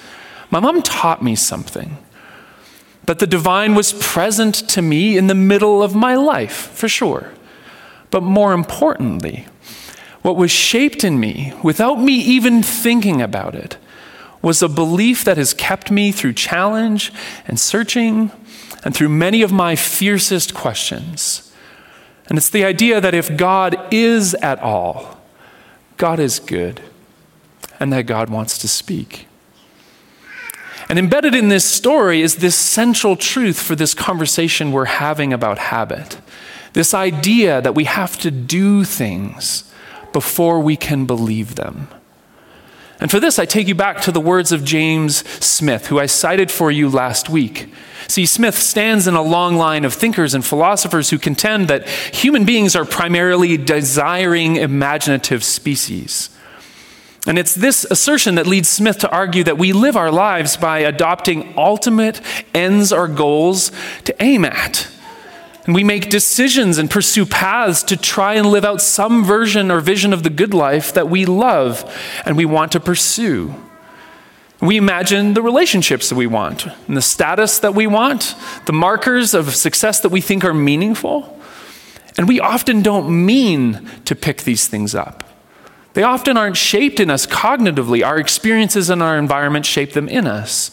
my 0.49 0.59
mom 0.59 0.81
taught 0.81 1.23
me 1.23 1.35
something. 1.35 1.97
That 3.05 3.19
the 3.19 3.27
divine 3.27 3.75
was 3.75 3.93
present 3.93 4.55
to 4.69 4.81
me 4.81 5.17
in 5.17 5.27
the 5.27 5.35
middle 5.35 5.81
of 5.81 5.95
my 5.95 6.15
life, 6.15 6.71
for 6.73 6.87
sure. 6.87 7.31
But 8.09 8.23
more 8.23 8.53
importantly, 8.53 9.47
what 10.21 10.35
was 10.35 10.51
shaped 10.51 11.03
in 11.03 11.19
me, 11.19 11.53
without 11.63 11.95
me 11.95 12.13
even 12.13 12.61
thinking 12.61 13.21
about 13.21 13.55
it, 13.55 13.77
was 14.41 14.61
a 14.61 14.69
belief 14.69 15.23
that 15.23 15.37
has 15.37 15.53
kept 15.53 15.91
me 15.91 16.11
through 16.11 16.33
challenge 16.33 17.11
and 17.47 17.59
searching 17.59 18.31
and 18.83 18.95
through 18.95 19.09
many 19.09 19.41
of 19.41 19.51
my 19.51 19.75
fiercest 19.75 20.53
questions. 20.53 21.51
And 22.27 22.37
it's 22.37 22.49
the 22.49 22.63
idea 22.63 23.01
that 23.01 23.13
if 23.13 23.35
God 23.35 23.77
is 23.91 24.33
at 24.35 24.59
all, 24.59 25.19
God 25.97 26.19
is 26.19 26.39
good, 26.39 26.81
and 27.79 27.91
that 27.93 28.03
God 28.03 28.29
wants 28.29 28.57
to 28.59 28.67
speak. 28.67 29.27
And 30.89 30.97
embedded 30.97 31.35
in 31.35 31.49
this 31.49 31.65
story 31.65 32.21
is 32.21 32.37
this 32.37 32.55
central 32.55 33.15
truth 33.15 33.59
for 33.59 33.75
this 33.75 33.93
conversation 33.93 34.71
we're 34.71 34.85
having 34.85 35.31
about 35.31 35.57
habit. 35.57 36.19
This 36.73 36.93
idea 36.93 37.61
that 37.61 37.75
we 37.75 37.85
have 37.85 38.17
to 38.19 38.31
do 38.31 38.83
things 38.83 39.70
before 40.13 40.59
we 40.59 40.75
can 40.75 41.05
believe 41.05 41.55
them. 41.55 41.87
And 42.99 43.09
for 43.09 43.19
this, 43.19 43.39
I 43.39 43.45
take 43.45 43.67
you 43.67 43.73
back 43.73 44.01
to 44.01 44.11
the 44.11 44.19
words 44.19 44.51
of 44.51 44.63
James 44.63 45.27
Smith, 45.43 45.87
who 45.87 45.99
I 45.99 46.05
cited 46.05 46.51
for 46.51 46.69
you 46.69 46.87
last 46.87 47.29
week. 47.29 47.73
See, 48.07 48.27
Smith 48.27 48.55
stands 48.55 49.07
in 49.07 49.15
a 49.15 49.23
long 49.23 49.55
line 49.55 49.85
of 49.85 49.93
thinkers 49.93 50.35
and 50.35 50.45
philosophers 50.45 51.09
who 51.09 51.17
contend 51.17 51.67
that 51.67 51.87
human 51.87 52.45
beings 52.45 52.75
are 52.75 52.85
primarily 52.85 53.57
desiring, 53.57 54.57
imaginative 54.57 55.43
species. 55.43 56.29
And 57.25 57.39
it's 57.39 57.55
this 57.55 57.85
assertion 57.85 58.35
that 58.35 58.47
leads 58.47 58.67
Smith 58.67 58.99
to 58.99 59.09
argue 59.09 59.43
that 59.45 59.57
we 59.57 59.73
live 59.73 59.95
our 59.95 60.11
lives 60.11 60.57
by 60.57 60.79
adopting 60.79 61.53
ultimate 61.57 62.19
ends 62.53 62.91
or 62.91 63.07
goals 63.07 63.71
to 64.05 64.15
aim 64.21 64.45
at. 64.45 64.87
And 65.65 65.75
we 65.75 65.83
make 65.83 66.09
decisions 66.09 66.77
and 66.77 66.89
pursue 66.89 67.25
paths 67.25 67.83
to 67.83 67.97
try 67.97 68.33
and 68.33 68.47
live 68.47 68.65
out 68.65 68.81
some 68.81 69.23
version 69.23 69.69
or 69.69 69.79
vision 69.79 70.11
of 70.11 70.23
the 70.23 70.29
good 70.29 70.53
life 70.53 70.93
that 70.93 71.09
we 71.09 71.25
love 71.25 71.85
and 72.25 72.35
we 72.35 72.45
want 72.45 72.71
to 72.71 72.79
pursue. 72.79 73.53
We 74.59 74.77
imagine 74.77 75.33
the 75.33 75.41
relationships 75.41 76.09
that 76.09 76.15
we 76.15 76.27
want, 76.27 76.67
and 76.87 76.95
the 76.95 77.01
status 77.01 77.57
that 77.59 77.73
we 77.73 77.87
want, 77.87 78.35
the 78.67 78.73
markers 78.73 79.33
of 79.33 79.55
success 79.55 79.99
that 80.01 80.09
we 80.09 80.21
think 80.21 80.45
are 80.45 80.53
meaningful. 80.53 81.39
And 82.15 82.27
we 82.27 82.39
often 82.39 82.83
don't 82.83 83.25
mean 83.25 83.89
to 84.05 84.15
pick 84.15 84.43
these 84.43 84.67
things 84.67 84.93
up. 84.93 85.23
They 85.93 86.03
often 86.03 86.37
aren't 86.37 86.57
shaped 86.57 86.99
in 86.99 87.09
us 87.09 87.25
cognitively. 87.25 88.05
Our 88.05 88.19
experiences 88.19 88.89
and 88.89 89.01
our 89.01 89.17
environment 89.17 89.65
shape 89.65 89.93
them 89.93 90.07
in 90.07 90.27
us. 90.27 90.69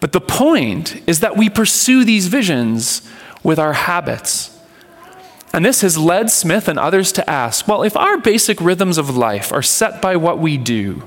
But 0.00 0.12
the 0.12 0.20
point 0.20 1.00
is 1.06 1.20
that 1.20 1.36
we 1.36 1.48
pursue 1.48 2.04
these 2.04 2.26
visions 2.26 3.08
with 3.42 3.58
our 3.58 3.72
habits. 3.72 4.56
And 5.52 5.64
this 5.64 5.80
has 5.80 5.98
led 5.98 6.30
Smith 6.30 6.68
and 6.68 6.78
others 6.78 7.12
to 7.12 7.28
ask 7.28 7.66
well, 7.66 7.82
if 7.82 7.96
our 7.96 8.18
basic 8.18 8.60
rhythms 8.60 8.98
of 8.98 9.16
life 9.16 9.52
are 9.52 9.62
set 9.62 10.00
by 10.00 10.16
what 10.16 10.38
we 10.38 10.56
do, 10.56 11.02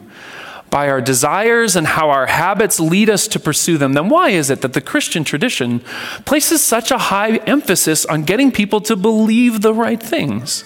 by 0.69 0.89
our 0.89 1.01
desires 1.01 1.75
and 1.75 1.85
how 1.85 2.09
our 2.09 2.25
habits 2.25 2.79
lead 2.79 3.07
us 3.07 3.27
to 3.27 3.39
pursue 3.39 3.77
them, 3.77 3.93
then 3.93 4.09
why 4.09 4.29
is 4.29 4.49
it 4.49 4.61
that 4.61 4.73
the 4.73 4.81
Christian 4.81 5.23
tradition 5.23 5.81
places 6.25 6.63
such 6.63 6.89
a 6.89 6.97
high 6.97 7.35
emphasis 7.45 8.05
on 8.07 8.23
getting 8.23 8.51
people 8.51 8.81
to 8.81 8.95
believe 8.95 9.61
the 9.61 9.73
right 9.73 10.01
things? 10.01 10.63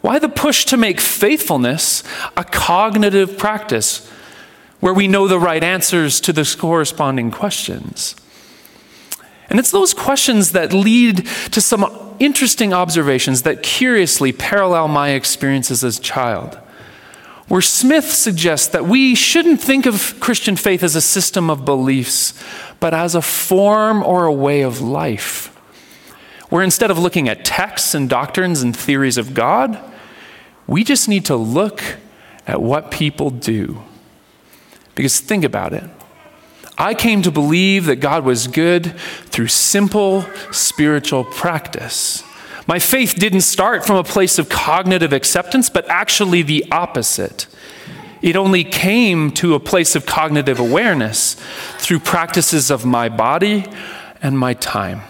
Why 0.00 0.18
the 0.18 0.28
push 0.28 0.64
to 0.66 0.76
make 0.76 1.00
faithfulness 1.00 2.02
a 2.36 2.44
cognitive 2.44 3.38
practice 3.38 4.08
where 4.80 4.94
we 4.94 5.08
know 5.08 5.26
the 5.26 5.38
right 5.38 5.62
answers 5.62 6.20
to 6.20 6.32
the 6.32 6.56
corresponding 6.58 7.30
questions? 7.30 8.16
And 9.48 9.58
it's 9.58 9.70
those 9.70 9.94
questions 9.94 10.52
that 10.52 10.72
lead 10.72 11.26
to 11.52 11.60
some 11.60 12.16
interesting 12.18 12.72
observations 12.72 13.42
that 13.42 13.62
curiously 13.62 14.32
parallel 14.32 14.88
my 14.88 15.10
experiences 15.10 15.84
as 15.84 15.98
a 15.98 16.02
child. 16.02 16.58
Where 17.48 17.62
Smith 17.62 18.10
suggests 18.10 18.66
that 18.68 18.86
we 18.86 19.14
shouldn't 19.14 19.60
think 19.60 19.86
of 19.86 20.18
Christian 20.18 20.56
faith 20.56 20.82
as 20.82 20.96
a 20.96 21.00
system 21.00 21.48
of 21.48 21.64
beliefs, 21.64 22.34
but 22.80 22.92
as 22.92 23.14
a 23.14 23.22
form 23.22 24.02
or 24.02 24.24
a 24.24 24.32
way 24.32 24.62
of 24.62 24.80
life. 24.80 25.52
Where 26.48 26.62
instead 26.62 26.90
of 26.90 26.98
looking 26.98 27.28
at 27.28 27.44
texts 27.44 27.94
and 27.94 28.08
doctrines 28.08 28.62
and 28.62 28.76
theories 28.76 29.16
of 29.16 29.32
God, 29.32 29.78
we 30.66 30.82
just 30.82 31.08
need 31.08 31.24
to 31.26 31.36
look 31.36 31.82
at 32.46 32.60
what 32.60 32.90
people 32.90 33.30
do. 33.30 33.82
Because 34.96 35.20
think 35.20 35.44
about 35.44 35.72
it. 35.72 35.84
I 36.78 36.94
came 36.94 37.22
to 37.22 37.30
believe 37.30 37.86
that 37.86 37.96
God 37.96 38.24
was 38.24 38.48
good 38.48 38.98
through 39.26 39.48
simple 39.48 40.26
spiritual 40.52 41.24
practice. 41.24 42.22
My 42.66 42.78
faith 42.78 43.14
didn't 43.14 43.42
start 43.42 43.86
from 43.86 43.96
a 43.96 44.04
place 44.04 44.38
of 44.38 44.48
cognitive 44.48 45.12
acceptance, 45.12 45.70
but 45.70 45.88
actually 45.88 46.42
the 46.42 46.64
opposite. 46.70 47.46
It 48.20 48.36
only 48.36 48.64
came 48.64 49.30
to 49.32 49.54
a 49.54 49.60
place 49.60 49.94
of 49.94 50.04
cognitive 50.04 50.58
awareness 50.58 51.34
through 51.78 52.00
practices 52.00 52.70
of 52.70 52.84
my 52.84 53.08
body 53.08 53.64
and 54.20 54.38
my 54.38 54.52
time. 54.54 55.02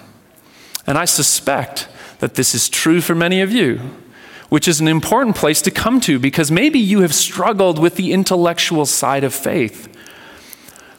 And 0.87 0.99
I 0.99 1.05
suspect 1.05 1.89
that 2.19 2.35
this 2.35 2.55
is 2.55 2.69
true 2.69 3.01
for 3.01 3.15
many 3.15 3.41
of 3.41 3.51
you, 3.51 3.81
which 4.51 4.69
is 4.69 4.81
an 4.81 4.89
important 4.89 5.35
place 5.35 5.63
to 5.63 5.71
come 5.71 6.01
to 6.01 6.19
because 6.19 6.51
maybe 6.51 6.79
you 6.79 7.01
have 7.01 7.15
struggled 7.15 7.79
with 7.79 7.97
the 7.97 8.13
intellectual 8.13 8.87
side 8.87 9.25
of 9.25 9.35
faith 9.35 9.96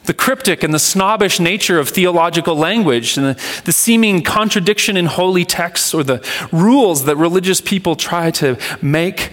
the 0.08 0.14
cryptic 0.14 0.64
and 0.64 0.72
the 0.72 0.78
snobbish 0.78 1.38
nature 1.38 1.78
of 1.78 1.90
theological 1.90 2.56
language 2.56 3.18
and 3.18 3.26
the, 3.26 3.62
the, 3.66 3.72
seeming 3.72 4.22
contradiction 4.22 4.96
in 4.96 5.04
holy 5.04 5.44
texts 5.44 5.92
or 5.92 6.02
the 6.02 6.26
rules 6.50 7.04
that 7.04 7.14
religious 7.16 7.60
people 7.60 7.94
try 7.94 8.30
to 8.30 8.58
make, 8.80 9.30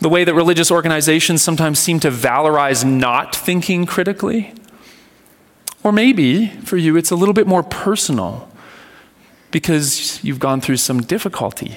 the 0.00 0.08
way 0.08 0.24
that 0.24 0.32
religious 0.32 0.70
organizations 0.70 1.42
sometimes 1.42 1.78
seem 1.78 2.00
to 2.00 2.10
valorize 2.10 2.86
not 2.86 3.36
thinking 3.36 3.84
critically. 3.84 4.54
Or 5.82 5.92
maybe 5.92 6.46
for 6.64 6.78
you, 6.78 6.96
it's 6.96 7.10
a 7.10 7.16
little 7.16 7.34
bit 7.34 7.46
more 7.46 7.62
personal 7.62 8.48
because 9.50 10.24
you've 10.24 10.40
gone 10.40 10.62
through 10.62 10.78
some 10.78 11.02
difficulty 11.02 11.76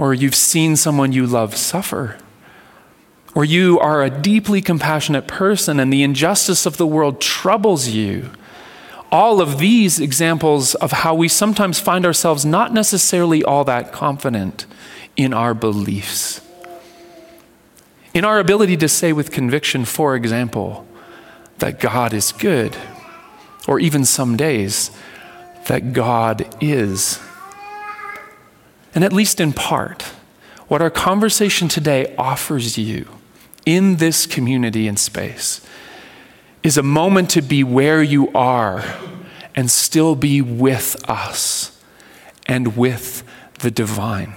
or 0.00 0.14
you've 0.14 0.34
seen 0.34 0.74
someone 0.74 1.12
you 1.12 1.28
love 1.28 1.54
suffer 1.54 2.18
or 3.34 3.44
you 3.44 3.80
are 3.80 4.02
a 4.02 4.10
deeply 4.10 4.62
compassionate 4.62 5.26
person 5.26 5.80
and 5.80 5.92
the 5.92 6.02
injustice 6.02 6.66
of 6.66 6.76
the 6.76 6.86
world 6.86 7.20
troubles 7.20 7.88
you. 7.88 8.30
All 9.10 9.40
of 9.40 9.58
these 9.58 10.00
examples 10.00 10.74
of 10.76 10.92
how 10.92 11.14
we 11.14 11.28
sometimes 11.28 11.80
find 11.80 12.06
ourselves 12.06 12.44
not 12.44 12.72
necessarily 12.72 13.42
all 13.42 13.64
that 13.64 13.92
confident 13.92 14.66
in 15.16 15.32
our 15.32 15.54
beliefs. 15.54 16.40
In 18.12 18.24
our 18.24 18.38
ability 18.38 18.76
to 18.78 18.88
say 18.88 19.12
with 19.12 19.32
conviction, 19.32 19.84
for 19.84 20.14
example, 20.14 20.86
that 21.58 21.80
God 21.80 22.12
is 22.12 22.32
good, 22.32 22.76
or 23.66 23.80
even 23.80 24.04
some 24.04 24.36
days, 24.36 24.90
that 25.66 25.92
God 25.92 26.46
is. 26.60 27.20
And 28.94 29.02
at 29.02 29.12
least 29.12 29.40
in 29.40 29.52
part, 29.52 30.02
what 30.68 30.82
our 30.82 30.90
conversation 30.90 31.68
today 31.68 32.14
offers 32.16 32.78
you 32.78 33.08
in 33.66 33.96
this 33.96 34.26
community 34.26 34.86
and 34.88 34.98
space 34.98 35.60
is 36.62 36.76
a 36.78 36.82
moment 36.82 37.30
to 37.30 37.42
be 37.42 37.62
where 37.62 38.02
you 38.02 38.30
are 38.32 38.84
and 39.54 39.70
still 39.70 40.14
be 40.14 40.40
with 40.40 40.96
us 41.08 41.80
and 42.46 42.76
with 42.76 43.22
the 43.60 43.70
divine. 43.70 44.34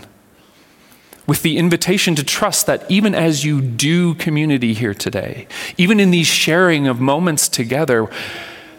with 1.27 1.41
the 1.41 1.57
invitation 1.57 2.15
to 2.15 2.23
trust 2.23 2.65
that 2.65 2.89
even 2.89 3.13
as 3.13 3.43
you 3.43 3.59
do 3.59 4.15
community 4.15 4.73
here 4.73 4.93
today, 4.93 5.45
even 5.77 5.99
in 5.99 6.09
these 6.09 6.25
sharing 6.25 6.87
of 6.87 7.01
moments 7.01 7.49
together, 7.49 8.09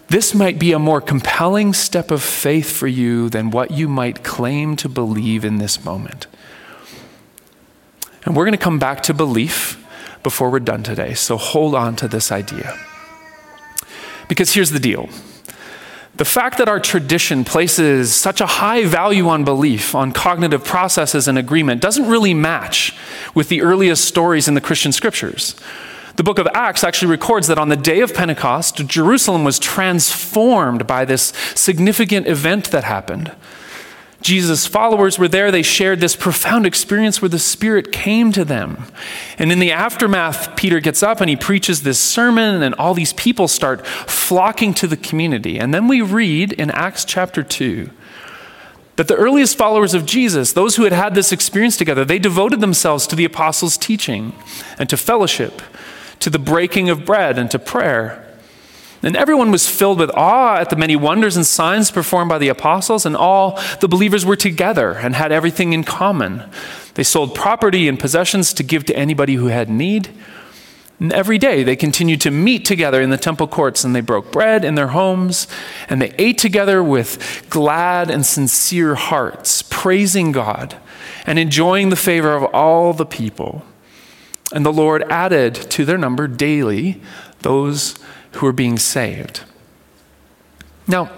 this 0.09 0.35
might 0.35 0.59
be 0.59 0.73
a 0.73 0.79
more 0.79 1.03
compelling 1.03 1.75
step 1.75 2.11
of 2.11 2.23
faith 2.23 2.71
for 2.71 2.87
you 2.87 3.29
than 3.29 3.51
what 3.51 3.71
you 3.71 3.87
might 3.87 4.25
claim 4.25 4.75
to 4.77 4.89
believe 4.89 5.45
in 5.45 5.59
this 5.59 5.85
moment. 5.85 6.27
And 8.25 8.35
we're 8.35 8.47
going 8.47 8.53
to 8.53 8.59
come 8.59 8.79
back 8.79 9.03
to 9.03 9.15
belief 9.15 9.85
before 10.23 10.51
we're 10.51 10.61
done 10.61 10.83
today, 10.83 11.15
so 11.15 11.37
hold 11.37 11.75
on 11.75 11.97
to 11.97 12.09
this 12.09 12.31
idea. 12.33 12.79
Because 14.29 14.55
here's 14.55 14.71
the 14.71 14.81
deal 14.81 15.09
the 16.19 16.25
fact 16.25 16.59
that 16.59 16.69
our 16.69 16.81
tradition 16.81 17.45
places 17.45 18.13
such 18.13 18.41
a 18.41 18.47
high 18.47 18.85
value 18.85 19.29
on 19.29 19.45
belief, 19.45 19.95
on 19.95 20.11
cognitive 20.11 20.65
processes 20.65 21.29
and 21.29 21.39
agreement, 21.39 21.81
doesn't 21.81 22.09
really 22.09 22.35
match 22.35 22.97
with 23.37 23.49
the 23.49 23.63
earliest 23.63 24.05
stories 24.05 24.49
in 24.49 24.55
the 24.55 24.61
Christian 24.61 24.91
scriptures. 24.91 25.55
The 26.17 26.25
book 26.25 26.41
of 26.41 26.49
Acts 26.53 26.83
actually 26.83 27.13
records 27.13 27.47
that 27.47 27.59
on 27.59 27.69
the 27.69 27.77
day 27.77 28.01
of 28.01 28.13
Pentecost, 28.13 28.85
Jerusalem 28.89 29.45
was 29.45 29.61
transformed 29.61 30.89
by 30.89 31.05
this 31.05 31.33
significant 31.55 32.27
event 32.27 32.73
that 32.73 32.83
happened. 32.83 33.31
Jesus' 34.21 34.67
followers 34.67 35.19
were 35.19 35.29
there. 35.29 35.51
They 35.51 35.63
shared 35.63 36.01
this 36.01 36.17
profound 36.17 36.67
experience 36.67 37.23
where 37.23 37.29
the 37.29 37.39
Spirit 37.39 37.93
came 37.93 38.33
to 38.33 38.45
them. 38.45 38.85
And 39.39 39.53
in 39.53 39.61
the 39.61 39.71
aftermath, 39.71 40.57
Peter 40.57 40.81
gets 40.81 41.03
up 41.03 41.21
and 41.21 41.31
he 41.31 41.37
preaches 41.37 41.83
this 41.83 42.01
sermon, 42.01 42.63
and 42.63 42.75
all 42.75 42.95
these 42.95 43.13
people 43.13 43.47
start 43.47 43.87
flocking 43.87 44.75
to 44.75 44.87
the 44.87 44.97
community. 44.97 45.59
And 45.59 45.73
then 45.73 45.87
we 45.87 46.03
read 46.03 46.53
in 46.53 46.71
Acts 46.73 47.05
chapter 47.05 47.43
2 47.43 47.91
that 48.97 49.07
the 49.07 49.15
earliest 49.15 49.57
followers 49.57 49.95
of 49.95 50.05
Jesus, 50.05 50.53
those 50.53 50.75
who 50.75 50.83
had 50.83 50.93
had 50.93 51.15
this 51.15 51.31
experience 51.31 51.77
together, 51.77 52.05
they 52.05 52.19
devoted 52.19 52.61
themselves 52.61 53.07
to 53.07 53.15
the 53.15 53.25
apostles' 53.25 53.79
teaching 53.79 54.33
and 54.77 54.91
to 54.91 54.97
fellowship, 54.97 55.63
to 56.19 56.29
the 56.29 56.39
breaking 56.41 56.91
of 56.91 57.05
bread 57.05 57.39
and 57.39 57.49
to 57.53 57.61
prayer. 57.61 58.28
And 59.03 59.17
everyone 59.17 59.51
was 59.51 59.69
filled 59.69 60.01
with 60.01 60.11
awe 60.15 60.57
at 60.57 60.71
the 60.71 60.77
many 60.77 60.97
wonders 60.97 61.37
and 61.37 61.47
signs 61.47 61.91
performed 61.91 62.29
by 62.29 62.39
the 62.39 62.49
apostles, 62.49 63.07
and 63.07 63.17
all 63.17 63.61
the 63.81 63.89
believers 63.89 64.27
were 64.27 64.37
together 64.37 64.93
and 64.93 65.15
had 65.15 65.31
everything 65.31 65.73
in 65.73 65.85
common. 65.85 66.43
They 66.95 67.05
sold 67.05 67.35
property 67.35 67.87
and 67.89 67.99
possessions 67.99 68.53
to 68.55 68.63
give 68.63 68.85
to 68.87 68.97
anybody 68.97 69.35
who 69.35 69.47
had 69.47 69.71
need. 69.71 70.09
And 70.99 71.13
every 71.13 71.39
day 71.39 71.63
they 71.63 71.77
continued 71.77 72.21
to 72.23 72.33
meet 72.33 72.65
together 72.65 73.01
in 73.01 73.11
the 73.11 73.17
temple 73.17 73.47
courts, 73.47 73.85
and 73.85 73.95
they 73.95 74.01
broke 74.01 74.33
bread 74.33 74.65
in 74.65 74.75
their 74.75 74.89
homes, 74.89 75.47
and 75.89 76.03
they 76.03 76.13
ate 76.19 76.39
together 76.39 76.83
with 76.83 77.47
glad 77.49 78.11
and 78.11 78.27
sincere 78.27 78.97
hearts, 78.97 79.63
praising 79.63 80.33
God 80.33 80.77
and 81.29 81.39
enjoying 81.39 81.91
the 81.91 81.97
favor 81.97 82.35
of 82.35 82.45
all 82.55 82.95
the 82.95 83.07
people. 83.07 83.63
And 84.51 84.65
the 84.65 84.73
Lord 84.73 85.05
added 85.11 85.55
to 85.55 85.85
their 85.85 85.99
number 85.99 86.27
daily 86.27 87.03
those 87.41 87.99
who 88.39 88.47
are 88.47 88.53
being 88.53 88.79
saved. 88.79 89.43
Now, 90.87 91.11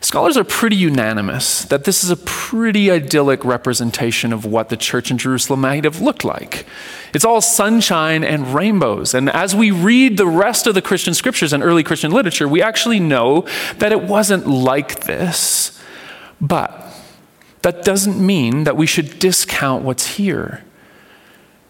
scholars 0.00 0.36
are 0.36 0.44
pretty 0.44 0.76
unanimous 0.76 1.64
that 1.64 1.84
this 1.84 2.04
is 2.04 2.10
a 2.10 2.16
pretty 2.16 2.90
idyllic 2.90 3.44
representation 3.44 4.32
of 4.32 4.44
what 4.44 4.68
the 4.68 4.76
church 4.76 5.10
in 5.10 5.18
Jerusalem 5.18 5.62
might 5.62 5.84
have 5.84 6.00
looked 6.00 6.24
like. 6.24 6.66
It's 7.14 7.24
all 7.24 7.40
sunshine 7.40 8.22
and 8.22 8.54
rainbows. 8.54 9.14
And 9.14 9.30
as 9.30 9.54
we 9.54 9.70
read 9.70 10.16
the 10.16 10.26
rest 10.26 10.66
of 10.66 10.74
the 10.74 10.82
Christian 10.82 11.14
scriptures 11.14 11.52
and 11.52 11.62
early 11.62 11.82
Christian 11.82 12.12
literature, 12.12 12.46
we 12.46 12.62
actually 12.62 13.00
know 13.00 13.46
that 13.78 13.92
it 13.92 14.02
wasn't 14.02 14.46
like 14.46 15.04
this. 15.04 15.80
But 16.40 16.92
that 17.62 17.84
doesn't 17.84 18.24
mean 18.24 18.64
that 18.64 18.76
we 18.76 18.86
should 18.86 19.18
discount 19.18 19.82
what's 19.82 20.16
here. 20.16 20.62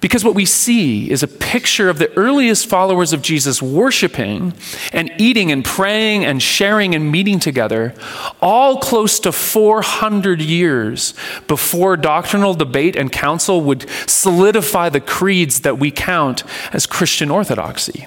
Because 0.04 0.23
what 0.23 0.34
we 0.34 0.44
see 0.44 1.11
is 1.11 1.23
a 1.23 1.26
picture 1.26 1.88
of 1.88 1.96
the 1.96 2.14
earliest 2.14 2.66
followers 2.66 3.14
of 3.14 3.23
Jesus 3.23 3.62
worshiping 3.62 4.52
and 4.92 5.11
eating 5.16 5.50
and 5.50 5.64
praying 5.64 6.26
and 6.26 6.42
sharing 6.42 6.94
and 6.94 7.11
meeting 7.11 7.40
together, 7.40 7.94
all 8.43 8.76
close 8.80 9.19
to 9.21 9.32
400 9.32 10.43
years 10.43 11.14
before 11.49 11.97
doctrinal 11.97 12.52
debate 12.52 12.97
and 12.97 13.10
council 13.10 13.62
would 13.62 13.88
solidify 14.06 14.90
the 14.90 15.00
creeds 15.00 15.60
that 15.60 15.78
we 15.78 15.90
count 15.90 16.45
as 16.75 16.84
Christian 16.84 17.30
orthodoxy. 17.30 18.06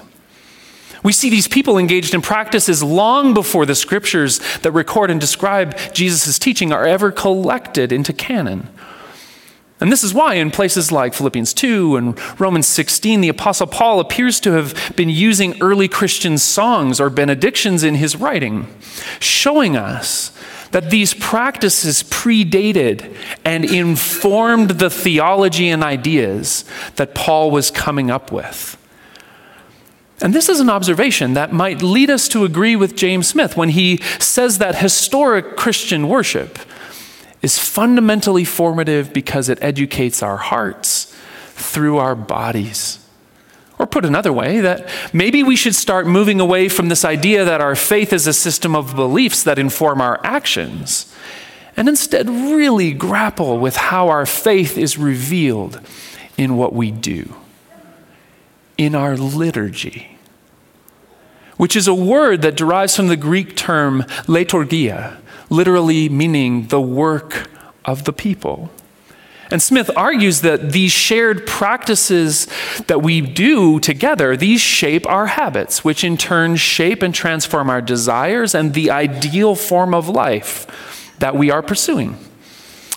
We 1.02 1.12
see 1.12 1.30
these 1.30 1.48
people 1.48 1.78
engaged 1.78 2.14
in 2.14 2.22
practices 2.22 2.80
long 2.80 3.34
before 3.34 3.66
the 3.66 3.74
scriptures 3.74 4.38
that 4.58 4.70
record 4.70 5.10
and 5.10 5.20
describe 5.20 5.76
Jesus' 5.92 6.38
teaching 6.38 6.72
are 6.72 6.86
ever 6.86 7.10
collected 7.10 7.90
into 7.90 8.12
canon. 8.12 8.68
And 9.80 9.92
this 9.92 10.02
is 10.02 10.12
why, 10.12 10.34
in 10.34 10.50
places 10.50 10.90
like 10.90 11.14
Philippians 11.14 11.54
2 11.54 11.96
and 11.96 12.40
Romans 12.40 12.66
16, 12.66 13.20
the 13.20 13.28
Apostle 13.28 13.68
Paul 13.68 14.00
appears 14.00 14.40
to 14.40 14.52
have 14.52 14.92
been 14.96 15.08
using 15.08 15.60
early 15.62 15.86
Christian 15.86 16.36
songs 16.36 17.00
or 17.00 17.10
benedictions 17.10 17.84
in 17.84 17.94
his 17.94 18.16
writing, 18.16 18.66
showing 19.20 19.76
us 19.76 20.36
that 20.72 20.90
these 20.90 21.14
practices 21.14 22.02
predated 22.02 23.14
and 23.44 23.64
informed 23.64 24.70
the 24.72 24.90
theology 24.90 25.68
and 25.68 25.84
ideas 25.84 26.64
that 26.96 27.14
Paul 27.14 27.50
was 27.50 27.70
coming 27.70 28.10
up 28.10 28.32
with. 28.32 28.76
And 30.20 30.34
this 30.34 30.48
is 30.48 30.58
an 30.58 30.68
observation 30.68 31.34
that 31.34 31.52
might 31.52 31.80
lead 31.80 32.10
us 32.10 32.26
to 32.28 32.44
agree 32.44 32.74
with 32.74 32.96
James 32.96 33.28
Smith 33.28 33.56
when 33.56 33.68
he 33.70 33.98
says 34.18 34.58
that 34.58 34.78
historic 34.78 35.56
Christian 35.56 36.08
worship 36.08 36.58
is 37.42 37.58
fundamentally 37.58 38.44
formative 38.44 39.12
because 39.12 39.48
it 39.48 39.58
educates 39.62 40.22
our 40.22 40.36
hearts 40.36 41.14
through 41.52 41.98
our 41.98 42.14
bodies. 42.14 43.04
Or 43.78 43.86
put 43.86 44.04
another 44.04 44.32
way, 44.32 44.60
that 44.60 44.88
maybe 45.12 45.44
we 45.44 45.54
should 45.54 45.74
start 45.74 46.06
moving 46.06 46.40
away 46.40 46.68
from 46.68 46.88
this 46.88 47.04
idea 47.04 47.44
that 47.44 47.60
our 47.60 47.76
faith 47.76 48.12
is 48.12 48.26
a 48.26 48.32
system 48.32 48.74
of 48.74 48.96
beliefs 48.96 49.44
that 49.44 49.58
inform 49.58 50.00
our 50.00 50.20
actions, 50.24 51.14
and 51.76 51.88
instead 51.88 52.28
really 52.28 52.92
grapple 52.92 53.58
with 53.58 53.76
how 53.76 54.08
our 54.08 54.26
faith 54.26 54.76
is 54.76 54.98
revealed 54.98 55.80
in 56.36 56.56
what 56.56 56.72
we 56.72 56.90
do, 56.90 57.36
in 58.76 58.96
our 58.96 59.16
liturgy, 59.16 60.18
which 61.56 61.76
is 61.76 61.86
a 61.86 61.94
word 61.94 62.42
that 62.42 62.56
derives 62.56 62.96
from 62.96 63.06
the 63.06 63.16
Greek 63.16 63.54
term 63.54 64.02
liturgia, 64.26 65.18
literally 65.50 66.08
meaning 66.08 66.68
the 66.68 66.80
work 66.80 67.48
of 67.84 68.04
the 68.04 68.12
people. 68.12 68.70
And 69.50 69.62
Smith 69.62 69.90
argues 69.96 70.42
that 70.42 70.72
these 70.72 70.92
shared 70.92 71.46
practices 71.46 72.46
that 72.86 73.02
we 73.02 73.22
do 73.22 73.80
together, 73.80 74.36
these 74.36 74.60
shape 74.60 75.06
our 75.06 75.26
habits, 75.26 75.82
which 75.82 76.04
in 76.04 76.18
turn 76.18 76.56
shape 76.56 77.02
and 77.02 77.14
transform 77.14 77.70
our 77.70 77.80
desires 77.80 78.54
and 78.54 78.74
the 78.74 78.90
ideal 78.90 79.54
form 79.54 79.94
of 79.94 80.08
life 80.08 80.66
that 81.18 81.34
we 81.34 81.50
are 81.50 81.62
pursuing. 81.62 82.18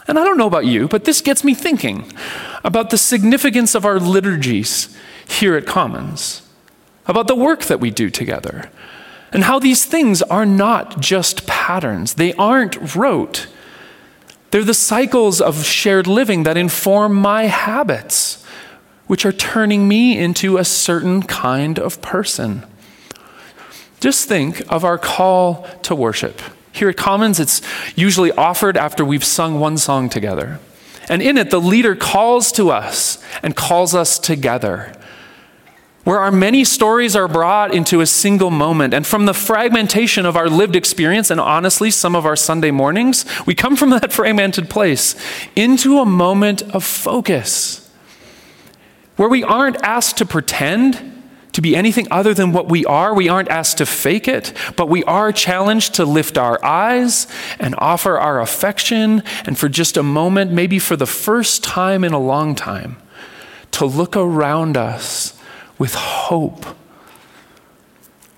And 0.08 0.20
I 0.20 0.26
don't 0.26 0.38
know 0.38 0.48
about 0.48 0.66
you, 0.66 0.90
but 0.90 1.06
this 1.06 1.22
gets 1.22 1.44
me 1.46 1.54
thinking 1.54 2.12
about 2.66 2.90
the 2.90 2.98
significance 2.98 3.74
of 3.74 3.86
our 3.86 4.00
liturgies 4.00 4.96
here 5.26 5.56
at 5.56 5.66
Commons, 5.66 6.42
about 7.08 7.28
the 7.28 7.36
work 7.36 7.64
that 7.64 7.80
we 7.80 7.92
do 7.92 8.10
together, 8.10 8.70
and 9.32 9.46
how 9.46 9.60
these 9.60 9.86
things 9.86 10.22
are 10.24 10.46
not 10.46 11.00
just 11.00 11.48
patterns, 11.48 12.16
they 12.16 12.34
aren't 12.34 12.96
rote. 12.96 13.48
They're 14.52 14.64
the 14.64 14.74
cycles 14.74 15.40
of 15.40 15.64
shared 15.66 16.08
living 16.08 16.44
that 16.44 16.58
inform 16.58 17.14
my 17.14 17.44
habits, 17.44 18.46
which 19.08 19.26
are 19.26 19.32
turning 19.32 19.88
me 19.88 20.18
into 20.18 20.58
a 20.58 20.66
certain 20.66 21.24
kind 21.24 21.80
of 21.80 22.02
person. 22.02 22.66
Just 24.02 24.28
think 24.28 24.62
of 24.70 24.84
our 24.84 24.98
call 24.98 25.68
to 25.84 25.96
worship. 25.96 26.42
Here 26.74 26.90
at 26.90 26.98
Commons, 26.98 27.40
it's 27.40 27.62
usually 27.96 28.32
offered 28.32 28.76
after 28.76 29.06
we've 29.06 29.24
sung 29.24 29.60
one 29.60 29.78
song 29.78 30.10
together. 30.10 30.60
And 31.08 31.22
in 31.22 31.38
it, 31.38 31.50
the 31.50 31.60
leader 31.60 31.96
calls 31.96 32.52
to 32.54 32.72
us 32.72 33.24
and 33.44 33.56
calls 33.56 33.94
us 33.94 34.18
together 34.20 34.94
where 36.04 36.20
our 36.20 36.32
many 36.32 36.64
stories 36.64 37.16
are 37.16 37.28
brought 37.28 37.74
into 37.74 38.02
a 38.02 38.06
single 38.06 38.50
moment. 38.50 38.94
And 38.94 39.06
from 39.06 39.26
the 39.26 39.34
fragmentation 39.34 40.26
of 40.26 40.36
our 40.36 40.50
lived 40.50 40.76
experience, 40.76 41.30
and 41.30 41.40
honestly, 41.40 41.92
some 41.92 42.16
of 42.16 42.26
our 42.26 42.36
Sunday 42.36 42.72
mornings, 42.72 43.26
we 43.46 43.54
come 43.54 43.76
from 43.76 43.90
that 43.92 44.12
fragmented 44.12 44.70
place 44.70 45.16
into 45.56 46.00
a 46.00 46.06
moment 46.06 46.64
of 46.74 46.84
focus 46.84 47.90
where 49.16 49.30
we 49.30 49.44
aren't 49.44 49.78
asked 49.84 50.18
to 50.18 50.26
pretend 50.26 51.08
to 51.52 51.62
be 51.62 51.76
anything 51.76 52.08
other 52.10 52.34
than 52.34 52.54
what 52.54 52.70
we 52.70 52.86
are. 52.86 53.14
We 53.14 53.30
aren't 53.30 53.50
asked 53.50 53.78
to 53.80 53.86
fake 53.86 54.28
it, 54.28 54.54
but 54.78 54.90
we 54.90 55.04
are 55.04 55.32
challenged 55.32 55.96
to 55.96 56.06
lift 56.06 56.38
our 56.38 56.64
eyes 56.64 57.28
and 57.60 57.76
offer 57.78 58.18
our 58.18 58.40
affection, 58.40 59.22
and 59.46 59.60
for 59.60 59.70
just 59.70 59.98
a 59.98 60.04
moment, 60.04 60.52
maybe 60.52 60.80
for 60.80 60.96
the 60.96 61.06
first 61.06 61.64
time 61.64 62.04
in 62.04 62.14
a 62.14 62.20
long 62.20 62.56
time, 62.56 62.98
to 63.72 63.86
look 63.86 64.16
around 64.16 64.78
us 64.78 65.38
with 65.82 65.96
hope. 65.96 66.64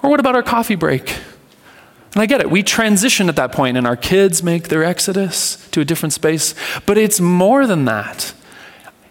Or 0.01 0.09
what 0.09 0.21
about 0.21 0.33
our 0.33 0.41
coffee 0.41 0.75
break? 0.75 1.09
And 2.13 2.21
I 2.21 2.25
get 2.25 2.39
it, 2.39 2.49
we 2.49 2.63
transition 2.63 3.27
at 3.27 3.35
that 3.35 3.51
point, 3.51 3.75
and 3.75 3.85
our 3.85 3.97
kids 3.97 4.41
make 4.41 4.69
their 4.69 4.81
exodus 4.81 5.67
to 5.71 5.81
a 5.81 5.85
different 5.85 6.13
space. 6.13 6.55
But 6.85 6.97
it's 6.97 7.19
more 7.19 7.67
than 7.67 7.83
that. 7.83 8.33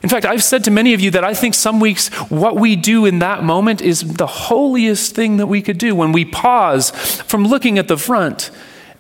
In 0.03 0.09
fact, 0.09 0.25
I've 0.25 0.43
said 0.43 0.65
to 0.65 0.71
many 0.71 0.95
of 0.95 1.01
you 1.03 1.11
that 1.11 1.25
I 1.25 1.35
think 1.35 1.53
some 1.53 1.79
weeks 1.79 2.09
what 2.31 2.57
we 2.57 2.75
do 2.75 3.05
in 3.05 3.19
that 3.19 3.45
moment 3.45 3.83
is 3.83 4.01
the 4.01 4.27
holiest 4.27 5.15
thing 5.15 5.37
that 5.37 5.47
we 5.47 5.61
could 5.61 5.77
do 5.77 5.95
when 5.95 6.13
we 6.13 6.25
pause 6.25 6.91
from 6.91 7.45
looking 7.45 7.79
at 7.79 7.87
the 7.87 7.99
front 7.99 8.51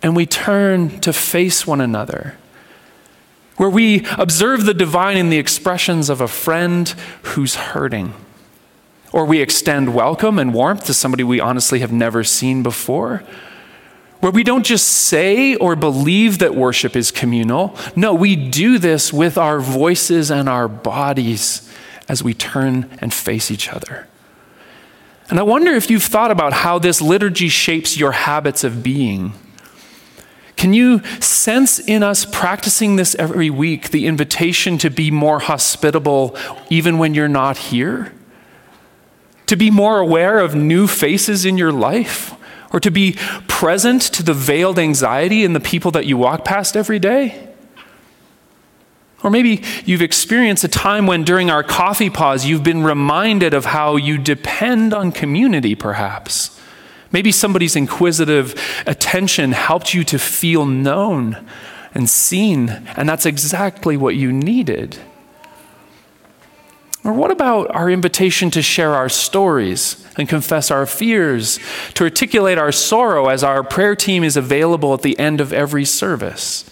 and 0.02 0.14
we 0.14 0.26
turn 0.26 1.00
to 1.00 1.10
face 1.10 1.66
one 1.66 1.80
another. 1.80 2.36
Where 3.56 3.70
we 3.70 4.04
observe 4.18 4.66
the 4.66 4.74
divine 4.74 5.16
in 5.16 5.30
the 5.30 5.38
expressions 5.38 6.10
of 6.10 6.20
a 6.20 6.28
friend 6.28 6.86
who's 7.22 7.54
hurting. 7.54 8.12
Or 9.12 9.24
we 9.26 9.40
extend 9.40 9.94
welcome 9.94 10.38
and 10.38 10.54
warmth 10.54 10.84
to 10.84 10.94
somebody 10.94 11.22
we 11.22 11.38
honestly 11.38 11.80
have 11.80 11.92
never 11.92 12.24
seen 12.24 12.62
before 12.62 13.22
where 14.22 14.30
we 14.30 14.44
don't 14.44 14.64
just 14.64 14.86
say 14.86 15.56
or 15.56 15.74
believe 15.74 16.38
that 16.38 16.54
worship 16.54 16.94
is 16.94 17.10
communal. 17.10 17.76
No, 17.96 18.14
we 18.14 18.36
do 18.36 18.78
this 18.78 19.12
with 19.12 19.36
our 19.36 19.58
voices 19.58 20.30
and 20.30 20.48
our 20.48 20.68
bodies 20.68 21.68
as 22.08 22.22
we 22.22 22.32
turn 22.32 22.88
and 23.00 23.12
face 23.12 23.50
each 23.50 23.68
other. 23.68 24.06
And 25.28 25.40
I 25.40 25.42
wonder 25.42 25.72
if 25.72 25.90
you've 25.90 26.04
thought 26.04 26.30
about 26.30 26.52
how 26.52 26.78
this 26.78 27.02
liturgy 27.02 27.48
shapes 27.48 27.98
your 27.98 28.12
habits 28.12 28.62
of 28.62 28.84
being. 28.84 29.32
Can 30.54 30.72
you 30.72 31.02
sense 31.18 31.80
in 31.80 32.04
us 32.04 32.24
practicing 32.24 32.94
this 32.94 33.16
every 33.16 33.50
week 33.50 33.90
the 33.90 34.06
invitation 34.06 34.78
to 34.78 34.88
be 34.88 35.10
more 35.10 35.40
hospitable 35.40 36.36
even 36.70 36.98
when 36.98 37.12
you're 37.12 37.26
not 37.26 37.58
here? 37.58 38.12
To 39.46 39.56
be 39.56 39.70
more 39.70 39.98
aware 39.98 40.38
of 40.38 40.54
new 40.54 40.86
faces 40.86 41.44
in 41.44 41.58
your 41.58 41.72
life? 41.72 42.34
or 42.72 42.80
to 42.80 42.90
be 42.90 43.12
present 43.48 44.02
to 44.02 44.22
the 44.22 44.34
veiled 44.34 44.78
anxiety 44.78 45.44
in 45.44 45.52
the 45.52 45.60
people 45.60 45.90
that 45.90 46.06
you 46.06 46.16
walk 46.16 46.44
past 46.44 46.76
every 46.76 46.98
day? 46.98 47.48
Or 49.22 49.30
maybe 49.30 49.62
you've 49.84 50.02
experienced 50.02 50.64
a 50.64 50.68
time 50.68 51.06
when 51.06 51.22
during 51.22 51.50
our 51.50 51.62
coffee 51.62 52.10
pause 52.10 52.44
you've 52.44 52.64
been 52.64 52.82
reminded 52.82 53.54
of 53.54 53.66
how 53.66 53.96
you 53.96 54.18
depend 54.18 54.92
on 54.92 55.12
community, 55.12 55.74
perhaps. 55.76 56.58
Maybe 57.12 57.30
somebody's 57.30 57.76
inquisitive 57.76 58.54
attention 58.86 59.52
helped 59.52 59.94
you 59.94 60.02
to 60.04 60.18
feel 60.18 60.66
known 60.66 61.46
and 61.94 62.08
seen, 62.08 62.70
and 62.96 63.08
that's 63.08 63.26
exactly 63.26 63.96
what 63.96 64.16
you 64.16 64.32
needed. 64.32 64.98
Or 67.04 67.12
what 67.12 67.32
about 67.32 67.74
our 67.74 67.90
invitation 67.90 68.50
to 68.52 68.62
share 68.62 68.94
our 68.94 69.08
stories 69.08 70.06
and 70.16 70.28
confess 70.28 70.70
our 70.70 70.86
fears, 70.86 71.58
to 71.94 72.04
articulate 72.04 72.58
our 72.58 72.70
sorrow 72.70 73.28
as 73.28 73.42
our 73.42 73.64
prayer 73.64 73.96
team 73.96 74.22
is 74.22 74.36
available 74.36 74.94
at 74.94 75.02
the 75.02 75.18
end 75.18 75.40
of 75.40 75.52
every 75.52 75.84
service? 75.84 76.64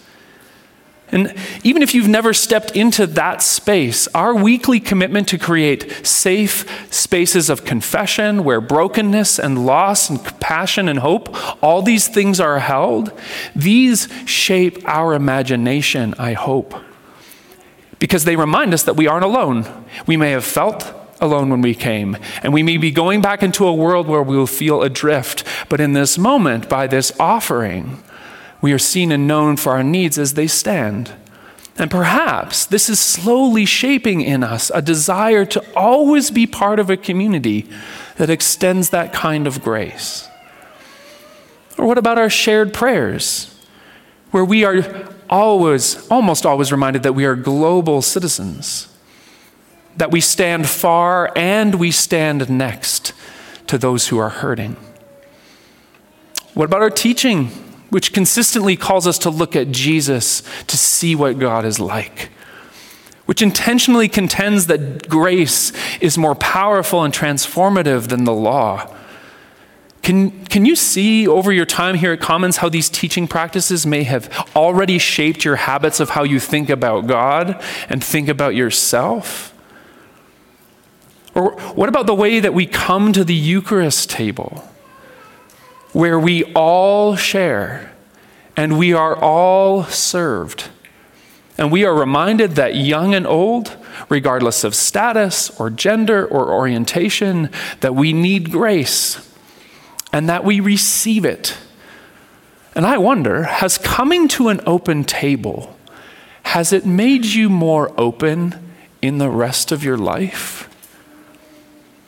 And 1.12 1.34
even 1.64 1.82
if 1.82 1.92
you've 1.92 2.06
never 2.06 2.32
stepped 2.32 2.76
into 2.76 3.04
that 3.08 3.42
space, 3.42 4.06
our 4.14 4.32
weekly 4.32 4.78
commitment 4.78 5.26
to 5.28 5.38
create 5.38 6.06
safe 6.06 6.94
spaces 6.94 7.50
of 7.50 7.64
confession 7.64 8.44
where 8.44 8.60
brokenness 8.60 9.40
and 9.40 9.66
loss 9.66 10.08
and 10.08 10.24
compassion 10.24 10.88
and 10.88 11.00
hope, 11.00 11.28
all 11.60 11.82
these 11.82 12.06
things 12.06 12.38
are 12.38 12.60
held, 12.60 13.12
these 13.56 14.06
shape 14.24 14.78
our 14.86 15.14
imagination, 15.14 16.14
I 16.16 16.34
hope 16.34 16.74
because 18.00 18.24
they 18.24 18.34
remind 18.34 18.74
us 18.74 18.82
that 18.82 18.96
we 18.96 19.06
aren't 19.06 19.24
alone. 19.24 19.84
We 20.06 20.16
may 20.16 20.32
have 20.32 20.44
felt 20.44 20.92
alone 21.20 21.50
when 21.50 21.60
we 21.60 21.74
came, 21.74 22.16
and 22.42 22.52
we 22.52 22.64
may 22.64 22.78
be 22.78 22.90
going 22.90 23.20
back 23.20 23.42
into 23.42 23.66
a 23.66 23.74
world 23.74 24.08
where 24.08 24.22
we 24.22 24.36
will 24.36 24.46
feel 24.48 24.82
adrift. 24.82 25.44
But 25.68 25.80
in 25.80 25.92
this 25.92 26.18
moment, 26.18 26.68
by 26.68 26.88
this 26.88 27.12
offering, 27.20 28.02
we 28.60 28.72
are 28.72 28.78
seen 28.78 29.12
and 29.12 29.28
known 29.28 29.56
for 29.56 29.72
our 29.72 29.84
needs 29.84 30.18
as 30.18 30.34
they 30.34 30.46
stand. 30.46 31.12
And 31.76 31.90
perhaps 31.90 32.66
this 32.66 32.88
is 32.88 32.98
slowly 32.98 33.64
shaping 33.64 34.20
in 34.20 34.42
us 34.42 34.70
a 34.74 34.82
desire 34.82 35.44
to 35.46 35.64
always 35.74 36.30
be 36.30 36.46
part 36.46 36.78
of 36.78 36.90
a 36.90 36.96
community 36.96 37.68
that 38.16 38.28
extends 38.28 38.90
that 38.90 39.12
kind 39.12 39.46
of 39.46 39.62
grace. 39.62 40.28
Or 41.78 41.86
what 41.86 41.96
about 41.96 42.18
our 42.18 42.28
shared 42.28 42.74
prayers, 42.74 43.54
where 44.30 44.44
we 44.44 44.64
are 44.64 44.82
always, 45.30 46.06
almost 46.08 46.44
always 46.44 46.72
reminded 46.72 47.04
that 47.04 47.14
we 47.14 47.24
are 47.24 47.36
global 47.36 48.02
citizens, 48.02 48.88
that 49.96 50.10
we 50.10 50.20
stand 50.20 50.68
far 50.68 51.32
and 51.36 51.76
we 51.76 51.90
stand 51.90 52.50
next 52.50 53.12
to 53.68 53.78
those 53.78 54.08
who 54.08 54.18
are 54.18 54.28
hurting. 54.28 54.76
What 56.54 56.64
about 56.64 56.82
our 56.82 56.90
teaching, 56.90 57.46
which 57.90 58.12
consistently 58.12 58.76
calls 58.76 59.06
us 59.06 59.18
to 59.20 59.30
look 59.30 59.54
at 59.54 59.70
Jesus 59.70 60.42
to 60.66 60.76
see 60.76 61.14
what 61.14 61.38
God 61.38 61.64
is 61.64 61.78
like? 61.78 62.30
Which 63.26 63.40
intentionally 63.40 64.08
contends 64.08 64.66
that 64.66 65.08
grace 65.08 65.72
is 66.00 66.18
more 66.18 66.34
powerful 66.34 67.04
and 67.04 67.14
transformative 67.14 68.08
than 68.08 68.24
the 68.24 68.34
law 68.34 68.92
can, 70.02 70.44
can 70.46 70.64
you 70.64 70.76
see 70.76 71.28
over 71.28 71.52
your 71.52 71.66
time 71.66 71.94
here 71.94 72.12
at 72.12 72.20
Commons 72.20 72.58
how 72.58 72.68
these 72.68 72.88
teaching 72.88 73.28
practices 73.28 73.86
may 73.86 74.02
have 74.04 74.48
already 74.56 74.98
shaped 74.98 75.44
your 75.44 75.56
habits 75.56 76.00
of 76.00 76.10
how 76.10 76.22
you 76.22 76.40
think 76.40 76.70
about 76.70 77.06
God 77.06 77.62
and 77.88 78.02
think 78.02 78.28
about 78.28 78.54
yourself? 78.54 79.54
Or 81.34 81.52
what 81.74 81.88
about 81.88 82.06
the 82.06 82.14
way 82.14 82.40
that 82.40 82.54
we 82.54 82.66
come 82.66 83.12
to 83.12 83.24
the 83.24 83.34
Eucharist 83.34 84.10
table, 84.10 84.64
where 85.92 86.18
we 86.18 86.44
all 86.54 87.14
share 87.14 87.92
and 88.56 88.78
we 88.78 88.94
are 88.94 89.14
all 89.14 89.84
served? 89.84 90.70
And 91.58 91.70
we 91.70 91.84
are 91.84 91.94
reminded 91.94 92.52
that 92.52 92.74
young 92.74 93.14
and 93.14 93.26
old, 93.26 93.76
regardless 94.08 94.64
of 94.64 94.74
status 94.74 95.50
or 95.60 95.68
gender 95.68 96.26
or 96.26 96.54
orientation, 96.54 97.50
that 97.80 97.94
we 97.94 98.14
need 98.14 98.50
grace 98.50 99.29
and 100.12 100.28
that 100.28 100.44
we 100.44 100.60
receive 100.60 101.24
it. 101.24 101.56
And 102.74 102.86
I 102.86 102.98
wonder, 102.98 103.44
has 103.44 103.78
coming 103.78 104.28
to 104.28 104.48
an 104.48 104.60
open 104.66 105.04
table, 105.04 105.76
has 106.44 106.72
it 106.72 106.86
made 106.86 107.24
you 107.24 107.48
more 107.48 107.92
open 107.98 108.72
in 109.02 109.18
the 109.18 109.30
rest 109.30 109.72
of 109.72 109.84
your 109.84 109.96
life? 109.96 110.68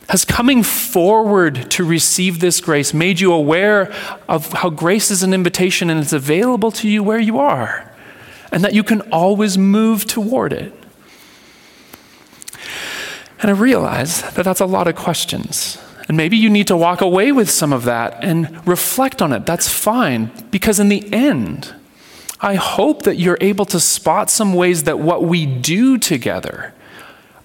Has 0.09 0.25
coming 0.25 0.63
forward 0.63 1.71
to 1.71 1.85
receive 1.85 2.41
this 2.41 2.61
grace 2.61 2.93
made 2.93 3.21
you 3.21 3.33
aware 3.33 3.93
of 4.29 4.53
how 4.53 4.69
grace 4.69 5.11
is 5.11 5.23
an 5.23 5.33
invitation 5.33 5.89
and 5.91 6.01
it's 6.01 6.13
available 6.13 6.71
to 6.73 6.89
you 6.89 7.03
where 7.03 7.21
you 7.21 7.39
are, 7.39 7.91
and 8.51 8.63
that 8.63 8.75
you 8.75 8.83
can 8.83 9.01
always 9.13 9.57
move 9.57 10.07
toward 10.07 10.53
it? 10.53 10.73
And 13.41 13.51
I 13.51 13.55
realize 13.55 14.23
that 14.35 14.45
that's 14.45 14.61
a 14.61 14.67
lot 14.67 14.87
of 14.87 14.95
questions. 14.95 15.79
And 16.13 16.19
maybe 16.19 16.37
you 16.37 16.51
need 16.51 16.67
to 16.67 16.77
walk 16.77 17.01
away 17.01 17.33
with 17.33 17.49
some 17.49 17.73
of 17.73 17.85
that 17.85 18.23
and 18.23 18.69
reflect 18.69 19.23
on 19.23 19.33
it. 19.33 19.47
That's 19.47 19.67
fine. 19.67 20.31
Because 20.51 20.79
in 20.79 20.91
the 20.91 21.11
end, 21.11 21.75
I 22.39 22.57
hope 22.57 23.05
that 23.05 23.17
you're 23.17 23.39
able 23.41 23.65
to 23.65 23.81
spot 23.81 24.29
some 24.29 24.53
ways 24.53 24.83
that 24.83 24.99
what 24.99 25.25
we 25.25 25.47
do 25.47 25.97
together, 25.97 26.75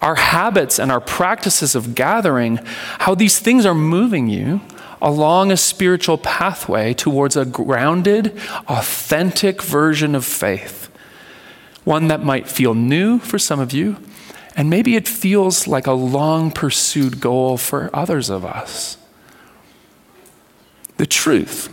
our 0.01 0.15
habits 0.15 0.81
and 0.81 0.91
our 0.91 0.99
practices 0.99 1.75
of 1.75 1.95
gathering, 1.95 2.59
how 2.99 3.15
these 3.15 3.39
things 3.39 3.65
are 3.65 3.73
moving 3.73 4.27
you 4.27 4.59
along 5.01 5.49
a 5.49 5.55
spiritual 5.55 6.17
pathway 6.17 6.93
towards 6.93 7.37
a 7.37 7.45
grounded, 7.45 8.37
authentic 8.67 9.61
version 9.61 10.13
of 10.13 10.25
faith. 10.25 10.89
One 11.85 12.09
that 12.09 12.21
might 12.21 12.49
feel 12.49 12.73
new 12.73 13.19
for 13.19 13.39
some 13.39 13.61
of 13.61 13.71
you, 13.71 13.95
and 14.57 14.71
maybe 14.71 14.95
it 14.95 15.07
feels 15.07 15.67
like 15.67 15.85
a 15.85 15.91
long 15.91 16.51
pursued 16.51 17.21
goal 17.21 17.57
for 17.57 17.91
others 17.93 18.31
of 18.31 18.43
us. 18.43 18.97
The 20.97 21.05
truth 21.05 21.71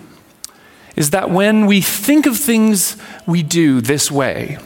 is 0.94 1.09
that 1.11 1.31
when 1.31 1.64
we 1.64 1.81
think 1.81 2.27
of 2.27 2.37
things 2.37 2.99
we 3.27 3.42
do 3.42 3.81
this 3.81 4.11
way, 4.11 4.59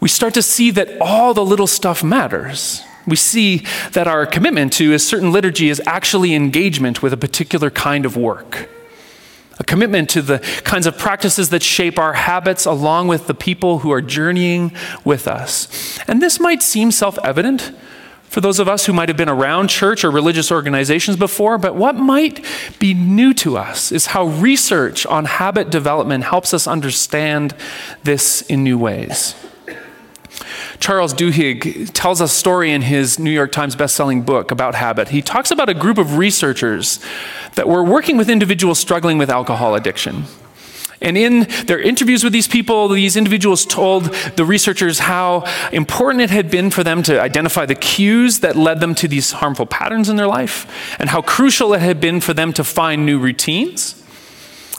we 0.00 0.08
start 0.08 0.34
to 0.34 0.42
see 0.42 0.72
that 0.72 1.00
all 1.00 1.32
the 1.32 1.44
little 1.44 1.68
stuff 1.68 2.02
matters. 2.02 2.82
We 3.06 3.16
see 3.16 3.64
that 3.92 4.08
our 4.08 4.26
commitment 4.26 4.72
to 4.74 4.92
a 4.92 4.98
certain 4.98 5.30
liturgy 5.30 5.70
is 5.70 5.80
actually 5.86 6.34
engagement 6.34 7.02
with 7.02 7.12
a 7.12 7.16
particular 7.16 7.70
kind 7.70 8.04
of 8.04 8.16
work 8.16 8.68
a 9.58 9.64
commitment 9.64 10.08
to 10.10 10.22
the 10.22 10.38
kinds 10.64 10.86
of 10.86 10.96
practices 10.96 11.50
that 11.50 11.62
shape 11.62 11.98
our 11.98 12.14
habits 12.14 12.64
along 12.64 13.08
with 13.08 13.26
the 13.26 13.34
people 13.34 13.80
who 13.80 13.90
are 13.90 14.02
journeying 14.02 14.72
with 15.04 15.26
us. 15.26 15.98
And 16.06 16.22
this 16.22 16.38
might 16.38 16.62
seem 16.62 16.90
self 16.90 17.18
evident 17.24 17.72
for 18.28 18.42
those 18.42 18.58
of 18.58 18.68
us 18.68 18.84
who 18.84 18.92
might 18.92 19.08
have 19.08 19.16
been 19.16 19.28
around 19.28 19.68
church 19.68 20.04
or 20.04 20.10
religious 20.10 20.52
organizations 20.52 21.16
before, 21.16 21.56
but 21.56 21.74
what 21.74 21.96
might 21.96 22.44
be 22.78 22.92
new 22.92 23.32
to 23.34 23.56
us 23.56 23.90
is 23.90 24.06
how 24.06 24.26
research 24.26 25.06
on 25.06 25.24
habit 25.24 25.70
development 25.70 26.24
helps 26.24 26.52
us 26.52 26.66
understand 26.66 27.54
this 28.04 28.42
in 28.42 28.62
new 28.62 28.76
ways. 28.76 29.34
Charles 30.80 31.12
Duhigg 31.12 31.90
tells 31.92 32.20
a 32.20 32.28
story 32.28 32.72
in 32.72 32.82
his 32.82 33.18
New 33.18 33.30
York 33.30 33.52
Times 33.52 33.76
bestselling 33.76 34.24
book 34.24 34.50
about 34.50 34.74
habit. 34.74 35.08
He 35.08 35.22
talks 35.22 35.50
about 35.50 35.68
a 35.68 35.74
group 35.74 35.98
of 35.98 36.16
researchers 36.16 37.00
that 37.54 37.68
were 37.68 37.82
working 37.82 38.16
with 38.16 38.30
individuals 38.30 38.78
struggling 38.78 39.18
with 39.18 39.28
alcohol 39.28 39.74
addiction. 39.74 40.24
And 41.00 41.16
in 41.16 41.46
their 41.66 41.80
interviews 41.80 42.24
with 42.24 42.32
these 42.32 42.48
people, 42.48 42.88
these 42.88 43.16
individuals 43.16 43.64
told 43.64 44.06
the 44.36 44.44
researchers 44.44 44.98
how 44.98 45.44
important 45.70 46.22
it 46.22 46.30
had 46.30 46.50
been 46.50 46.70
for 46.70 46.82
them 46.82 47.04
to 47.04 47.20
identify 47.20 47.66
the 47.66 47.76
cues 47.76 48.40
that 48.40 48.56
led 48.56 48.80
them 48.80 48.94
to 48.96 49.06
these 49.06 49.32
harmful 49.32 49.66
patterns 49.66 50.08
in 50.08 50.16
their 50.16 50.26
life, 50.26 50.96
and 50.98 51.10
how 51.10 51.22
crucial 51.22 51.72
it 51.74 51.80
had 51.80 52.00
been 52.00 52.20
for 52.20 52.34
them 52.34 52.52
to 52.52 52.64
find 52.64 53.06
new 53.06 53.18
routines. 53.18 53.94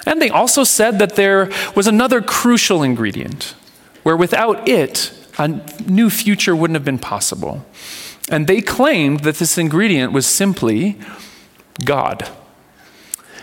And 0.06 0.22
they 0.22 0.30
also 0.30 0.64
said 0.64 1.00
that 1.00 1.16
there 1.16 1.50
was 1.76 1.88
another 1.88 2.22
crucial 2.22 2.84
ingredient, 2.84 3.56
where 4.04 4.18
without 4.18 4.68
it, 4.68 5.14
a 5.40 5.48
new 5.90 6.10
future 6.10 6.56
wouldn't 6.56 6.76
have 6.76 6.86
been 6.86 7.00
possible. 7.00 7.66
And 8.30 8.46
they 8.46 8.62
claimed 8.62 9.22
that 9.22 9.36
this 9.36 9.58
ingredient 9.58 10.14
was 10.14 10.28
simply 10.28 11.00
God. 11.84 12.30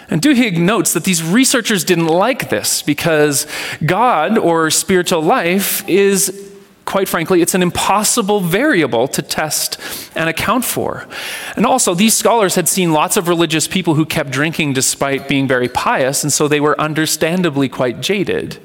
And 0.09 0.23
Duhigg 0.23 0.57
notes 0.59 0.93
that 0.93 1.03
these 1.03 1.23
researchers 1.23 1.83
didn't 1.83 2.07
like 2.07 2.49
this 2.49 2.83
because 2.83 3.47
God 3.85 4.39
or 4.39 4.71
spiritual 4.71 5.21
life 5.21 5.87
is, 5.89 6.53
quite 6.85 7.09
frankly, 7.09 7.43
it's 7.43 7.55
an 7.55 7.63
impossible 7.63 8.41
variable 8.41 9.09
to 9.09 9.23
test 9.23 9.81
and 10.15 10.29
account 10.29 10.65
for. 10.65 11.09
And 11.57 11.67
also, 11.67 11.93
these 11.95 12.15
scholars 12.15 12.55
had 12.55 12.69
seen 12.69 12.93
lots 12.93 13.17
of 13.17 13.27
religious 13.27 13.67
people 13.67 13.95
who 13.95 14.07
kept 14.07 14.31
drinking 14.31 14.75
despite 14.75 15.29
being 15.29 15.49
very 15.49 15.69
pious, 15.69 16.23
and 16.23 16.33
so 16.33 16.47
they 16.47 16.61
were 16.61 16.81
understandably 16.81 17.69
quite 17.69 18.01
jaded. 18.01 18.63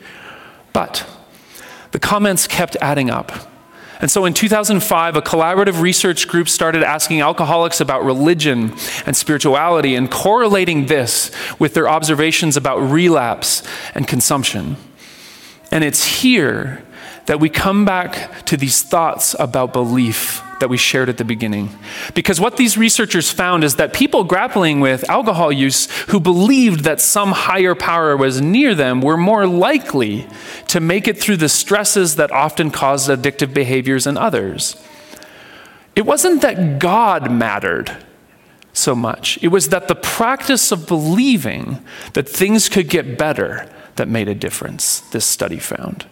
But 0.74 1.08
the 1.92 2.00
comments 2.00 2.48
kept 2.48 2.76
adding 2.82 3.10
up. 3.10 3.32
And 4.02 4.10
so 4.10 4.26
in 4.26 4.34
2005, 4.34 5.16
a 5.16 5.22
collaborative 5.22 5.80
research 5.80 6.28
group 6.28 6.50
started 6.50 6.82
asking 6.82 7.22
alcoholics 7.22 7.80
about 7.80 8.04
religion 8.04 8.74
and 9.06 9.16
spirituality 9.16 9.94
and 9.94 10.10
correlating 10.10 10.88
this 10.88 11.30
with 11.60 11.76
their 11.76 11.88
observations 11.88 12.58
about 12.58 12.80
relapse 12.80 13.62
and 13.94 14.08
consumption. 14.08 14.76
And 15.70 15.84
it's 15.84 16.04
here 16.04 16.84
that 17.26 17.40
we 17.40 17.50
come 17.50 17.86
back 17.86 18.46
to 18.46 18.58
these 18.58 18.82
thoughts 18.82 19.36
about 19.40 19.74
belief 19.74 20.42
that 20.62 20.70
we 20.70 20.78
shared 20.78 21.10
at 21.10 21.18
the 21.18 21.26
beginning. 21.26 21.70
Because 22.14 22.40
what 22.40 22.56
these 22.56 22.78
researchers 22.78 23.32
found 23.32 23.64
is 23.64 23.76
that 23.76 23.94
people 23.94 24.24
grappling 24.24 24.80
with 24.80 25.10
alcohol 25.10 25.52
use 25.52 25.90
who 26.10 26.20
believed 26.20 26.84
that 26.84 27.02
some 27.02 27.32
higher 27.32 27.76
power 27.76 28.16
was 28.16 28.40
near 28.40 28.74
them 28.74 29.02
were 29.02 29.18
more 29.18 29.48
likely 29.48 30.28
to 30.68 30.80
make 30.80 31.08
it 31.08 31.20
through 31.20 31.38
the 31.38 31.50
stresses 31.50 32.16
that 32.16 32.32
often 32.32 32.72
cause 32.72 33.10
addictive 33.10 33.54
behaviors 33.54 34.08
in 34.08 34.18
others. 34.18 34.76
It 35.96 36.06
wasn't 36.06 36.42
that 36.42 36.80
God 36.80 37.32
mattered 37.32 37.98
so 38.74 38.96
much, 38.96 39.38
it 39.44 39.50
was 39.50 39.68
that 39.70 39.90
the 39.90 39.96
practice 39.96 40.72
of 40.72 40.88
believing 40.88 41.84
that 42.14 42.30
things 42.30 42.70
could 42.70 42.88
get 42.88 43.18
better 43.18 43.70
that 43.98 44.08
made 44.08 44.30
a 44.30 44.36
difference, 44.36 45.02
this 45.12 45.26
study 45.26 45.60
found. 45.60 46.06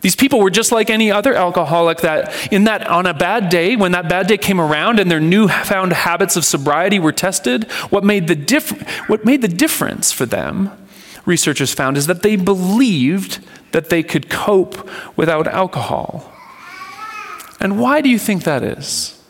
These 0.00 0.16
people 0.16 0.40
were 0.40 0.50
just 0.50 0.72
like 0.72 0.88
any 0.88 1.10
other 1.10 1.34
alcoholic 1.34 1.98
that 1.98 2.52
in 2.52 2.64
that 2.64 2.86
on 2.86 3.06
a 3.06 3.12
bad 3.12 3.50
day, 3.50 3.76
when 3.76 3.92
that 3.92 4.08
bad 4.08 4.26
day 4.26 4.38
came 4.38 4.60
around 4.60 4.98
and 4.98 5.10
their 5.10 5.20
newfound 5.20 5.92
habits 5.92 6.36
of 6.36 6.44
sobriety 6.44 6.98
were 6.98 7.12
tested, 7.12 7.70
what 7.90 8.02
made 8.02 8.26
the 8.26 8.34
diff- 8.34 9.08
what 9.08 9.24
made 9.24 9.42
the 9.42 9.48
difference 9.48 10.10
for 10.10 10.24
them, 10.24 10.70
researchers 11.26 11.74
found, 11.74 11.98
is 11.98 12.06
that 12.06 12.22
they 12.22 12.36
believed 12.36 13.44
that 13.72 13.90
they 13.90 14.02
could 14.02 14.30
cope 14.30 14.88
without 15.16 15.46
alcohol. 15.46 16.32
And 17.60 17.78
why 17.78 18.00
do 18.00 18.08
you 18.08 18.18
think 18.18 18.44
that 18.44 18.62
is? 18.62 19.22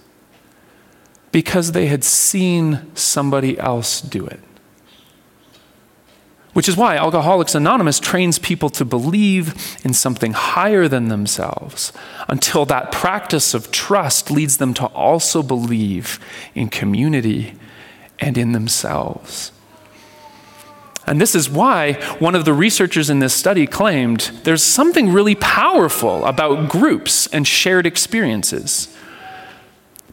Because 1.32 1.72
they 1.72 1.86
had 1.86 2.04
seen 2.04 2.90
somebody 2.94 3.58
else 3.58 4.00
do 4.00 4.24
it. 4.24 4.40
Which 6.60 6.68
is 6.68 6.76
why 6.76 6.98
Alcoholics 6.98 7.54
Anonymous 7.54 7.98
trains 7.98 8.38
people 8.38 8.68
to 8.68 8.84
believe 8.84 9.78
in 9.82 9.94
something 9.94 10.34
higher 10.34 10.88
than 10.88 11.08
themselves 11.08 11.90
until 12.28 12.66
that 12.66 12.92
practice 12.92 13.54
of 13.54 13.72
trust 13.72 14.30
leads 14.30 14.58
them 14.58 14.74
to 14.74 14.84
also 14.88 15.42
believe 15.42 16.20
in 16.54 16.68
community 16.68 17.54
and 18.18 18.36
in 18.36 18.52
themselves. 18.52 19.52
And 21.06 21.18
this 21.18 21.34
is 21.34 21.48
why 21.48 21.94
one 22.18 22.34
of 22.34 22.44
the 22.44 22.52
researchers 22.52 23.08
in 23.08 23.20
this 23.20 23.32
study 23.32 23.66
claimed 23.66 24.30
there's 24.44 24.62
something 24.62 25.14
really 25.14 25.36
powerful 25.36 26.26
about 26.26 26.68
groups 26.68 27.26
and 27.28 27.48
shared 27.48 27.86
experiences. 27.86 28.94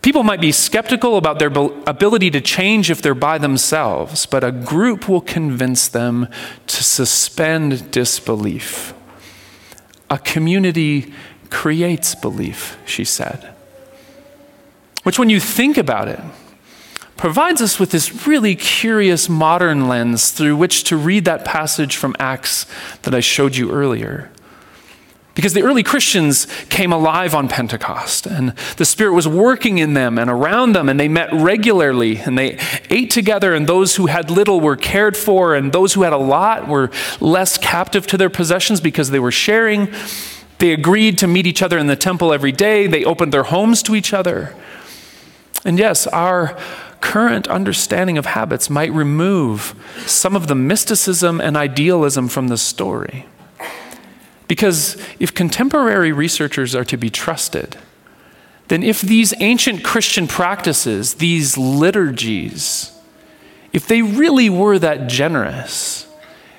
People 0.01 0.23
might 0.23 0.41
be 0.41 0.51
skeptical 0.51 1.17
about 1.17 1.39
their 1.39 1.51
ability 1.87 2.29
to 2.31 2.41
change 2.41 2.89
if 2.89 3.01
they're 3.01 3.15
by 3.15 3.37
themselves, 3.37 4.25
but 4.25 4.43
a 4.43 4.51
group 4.51 5.09
will 5.09 5.21
convince 5.21 5.87
them 5.87 6.27
to 6.67 6.83
suspend 6.83 7.91
disbelief. 7.91 8.93
A 10.09 10.17
community 10.17 11.13
creates 11.49 12.15
belief, 12.15 12.77
she 12.85 13.03
said. 13.03 13.53
Which, 15.03 15.17
when 15.17 15.29
you 15.29 15.39
think 15.39 15.77
about 15.77 16.07
it, 16.07 16.19
provides 17.15 17.61
us 17.61 17.79
with 17.79 17.91
this 17.91 18.27
really 18.27 18.55
curious 18.55 19.27
modern 19.27 19.87
lens 19.87 20.31
through 20.31 20.55
which 20.55 20.83
to 20.85 20.95
read 20.95 21.25
that 21.25 21.43
passage 21.43 21.95
from 21.95 22.15
Acts 22.19 22.65
that 23.01 23.15
I 23.15 23.19
showed 23.19 23.55
you 23.55 23.71
earlier. 23.71 24.31
Because 25.37 25.53
the 25.53 25.61
early 25.61 25.83
Christians 25.83 26.47
came 26.69 26.91
alive 26.91 27.35
on 27.35 27.47
Pentecost, 27.47 28.25
and 28.25 28.55
the 28.77 28.85
Spirit 28.85 29.13
was 29.13 29.27
working 29.27 29.77
in 29.77 29.93
them 29.93 30.17
and 30.17 30.31
around 30.31 30.73
them, 30.73 30.89
and 30.89 30.99
they 30.99 31.07
met 31.07 31.31
regularly, 31.31 32.17
and 32.17 32.35
they 32.35 32.57
ate 32.89 33.11
together, 33.11 33.53
and 33.53 33.67
those 33.67 33.97
who 33.97 34.07
had 34.07 34.31
little 34.31 34.59
were 34.59 34.75
cared 34.75 35.15
for, 35.15 35.53
and 35.53 35.73
those 35.73 35.93
who 35.93 36.01
had 36.01 36.11
a 36.11 36.17
lot 36.17 36.67
were 36.67 36.89
less 37.19 37.59
captive 37.59 38.07
to 38.07 38.17
their 38.17 38.31
possessions 38.31 38.81
because 38.81 39.11
they 39.11 39.19
were 39.19 39.31
sharing. 39.31 39.93
They 40.57 40.73
agreed 40.73 41.19
to 41.19 41.27
meet 41.27 41.45
each 41.45 41.61
other 41.61 41.77
in 41.77 41.85
the 41.85 41.95
temple 41.95 42.33
every 42.33 42.51
day, 42.51 42.87
they 42.87 43.05
opened 43.05 43.31
their 43.31 43.43
homes 43.43 43.83
to 43.83 43.95
each 43.95 44.13
other. 44.13 44.55
And 45.63 45.77
yes, 45.77 46.07
our 46.07 46.57
current 46.99 47.47
understanding 47.47 48.17
of 48.17 48.25
habits 48.25 48.71
might 48.71 48.91
remove 48.91 49.75
some 50.07 50.35
of 50.35 50.47
the 50.47 50.55
mysticism 50.55 51.39
and 51.39 51.55
idealism 51.55 52.27
from 52.27 52.47
the 52.47 52.57
story. 52.57 53.27
Because 54.47 54.97
if 55.19 55.33
contemporary 55.33 56.11
researchers 56.11 56.73
are 56.73 56.85
to 56.85 56.97
be 56.97 57.09
trusted, 57.09 57.77
then 58.67 58.83
if 58.83 59.01
these 59.01 59.33
ancient 59.39 59.83
Christian 59.83 60.27
practices, 60.27 61.15
these 61.15 61.57
liturgies, 61.57 62.91
if 63.73 63.87
they 63.87 64.01
really 64.01 64.49
were 64.49 64.79
that 64.79 65.07
generous, 65.07 66.07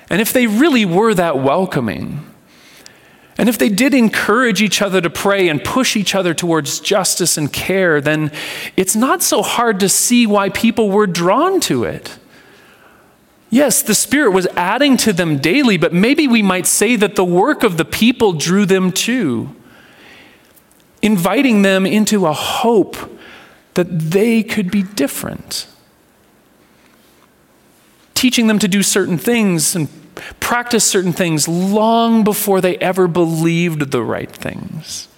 and 0.09 0.21
if 0.21 0.33
they 0.33 0.47
really 0.47 0.85
were 0.85 1.13
that 1.13 1.39
welcoming, 1.39 2.25
and 3.37 3.47
if 3.47 3.57
they 3.57 3.69
did 3.69 3.93
encourage 3.93 4.61
each 4.61 4.81
other 4.81 4.99
to 4.99 5.09
pray 5.09 5.47
and 5.47 5.63
push 5.63 5.95
each 5.95 6.13
other 6.13 6.33
towards 6.33 6.81
justice 6.81 7.37
and 7.37 7.53
care, 7.53 8.01
then 8.01 8.31
it's 8.75 8.97
not 8.97 9.23
so 9.23 9.41
hard 9.41 9.79
to 9.79 9.87
see 9.87 10.27
why 10.27 10.49
people 10.49 10.89
were 10.89 11.07
drawn 11.07 11.61
to 11.61 11.85
it. 11.85 12.19
Yes, 13.49 13.81
the 13.81 13.95
Spirit 13.95 14.31
was 14.31 14.47
adding 14.55 14.95
to 14.97 15.13
them 15.13 15.39
daily, 15.39 15.77
but 15.77 15.91
maybe 15.91 16.27
we 16.27 16.41
might 16.41 16.67
say 16.67 16.95
that 16.95 17.15
the 17.15 17.25
work 17.25 17.63
of 17.63 17.77
the 17.77 17.85
people 17.85 18.33
drew 18.33 18.65
them 18.65 18.91
too, 18.91 19.55
inviting 21.01 21.63
them 21.63 21.85
into 21.85 22.27
a 22.27 22.33
hope 22.33 22.95
that 23.73 23.99
they 23.99 24.43
could 24.43 24.69
be 24.69 24.83
different, 24.83 25.67
teaching 28.13 28.47
them 28.47 28.59
to 28.59 28.67
do 28.67 28.83
certain 28.83 29.17
things 29.17 29.75
and 29.75 29.89
practice 30.39 30.83
certain 30.83 31.13
things 31.13 31.47
long 31.47 32.23
before 32.23 32.61
they 32.61 32.77
ever 32.77 33.07
believed 33.07 33.91
the 33.91 34.03
right 34.03 34.31
things 34.31 35.08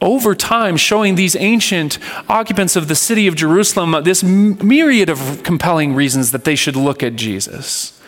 over 0.00 0.34
time 0.34 0.76
showing 0.76 1.14
these 1.14 1.36
ancient 1.36 1.98
occupants 2.28 2.76
of 2.76 2.88
the 2.88 2.94
city 2.94 3.26
of 3.26 3.34
Jerusalem 3.34 4.02
this 4.04 4.22
myriad 4.22 5.08
of 5.08 5.42
compelling 5.42 5.94
reasons 5.94 6.30
that 6.32 6.44
they 6.44 6.56
should 6.56 6.76
look 6.76 7.02
at 7.02 7.16
Jesus. 7.16 8.00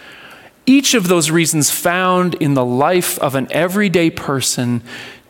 Each 0.64 0.94
of 0.94 1.08
those 1.08 1.30
reasons 1.30 1.70
found 1.70 2.34
in 2.34 2.54
the 2.54 2.64
life 2.64 3.18
of 3.18 3.34
an 3.34 3.48
everyday 3.50 4.10
person 4.10 4.82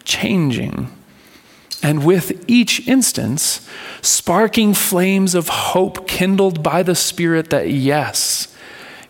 changing. 0.04 0.88
And 1.82 2.04
with 2.04 2.44
each 2.48 2.86
instance, 2.86 3.68
sparking 4.02 4.74
flames 4.74 5.34
of 5.34 5.48
hope 5.48 6.06
kindled 6.06 6.62
by 6.62 6.82
the 6.82 6.94
Spirit 6.94 7.50
that, 7.50 7.70
yes, 7.70 8.54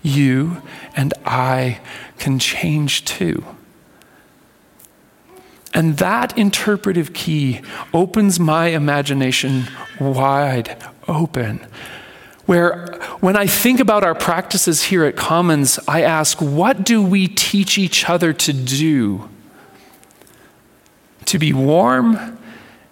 you 0.03 0.63
and 0.97 1.13
I 1.27 1.81
can 2.19 2.39
change 2.39 3.05
too. 3.05 3.45
And 5.75 5.97
that 5.99 6.37
interpretive 6.37 7.13
key 7.13 7.61
opens 7.95 8.39
my 8.39 8.69
imagination 8.69 9.65
wide 9.99 10.77
open. 11.09 11.67
Where, 12.45 12.99
when 13.21 13.37
I 13.37 13.47
think 13.47 13.81
about 13.81 14.05
our 14.05 14.15
practices 14.15 14.85
here 14.85 15.05
at 15.05 15.17
Commons, 15.17 15.79
I 15.87 16.03
ask, 16.03 16.43
what 16.43 16.85
do 16.85 17.03
we 17.03 17.29
teach 17.29 17.79
each 17.79 18.09
other 18.11 18.33
to 18.33 18.53
do? 18.53 19.29
To 21.27 21.39
be 21.39 21.53
warm 21.53 22.39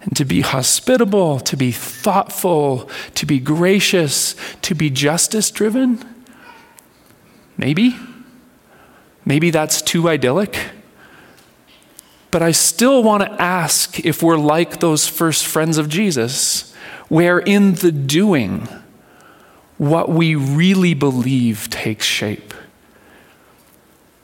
and 0.01 0.15
to 0.15 0.25
be 0.25 0.41
hospitable, 0.41 1.39
to 1.41 1.55
be 1.55 1.71
thoughtful, 1.71 2.89
to 3.15 3.25
be 3.25 3.39
gracious, 3.39 4.35
to 4.63 4.73
be 4.73 4.89
justice 4.89 5.51
driven? 5.51 6.03
Maybe. 7.57 7.95
Maybe 9.25 9.51
that's 9.51 9.81
too 9.81 10.09
idyllic. 10.09 10.57
But 12.31 12.41
I 12.41 12.51
still 12.51 13.03
want 13.03 13.23
to 13.23 13.41
ask 13.41 13.99
if 14.05 14.23
we're 14.23 14.37
like 14.37 14.79
those 14.79 15.07
first 15.07 15.45
friends 15.45 15.77
of 15.77 15.89
Jesus, 15.89 16.73
where 17.09 17.39
in 17.39 17.75
the 17.75 17.91
doing, 17.91 18.69
what 19.77 20.09
we 20.09 20.35
really 20.35 20.93
believe 20.93 21.69
takes 21.69 22.05
shape. 22.05 22.53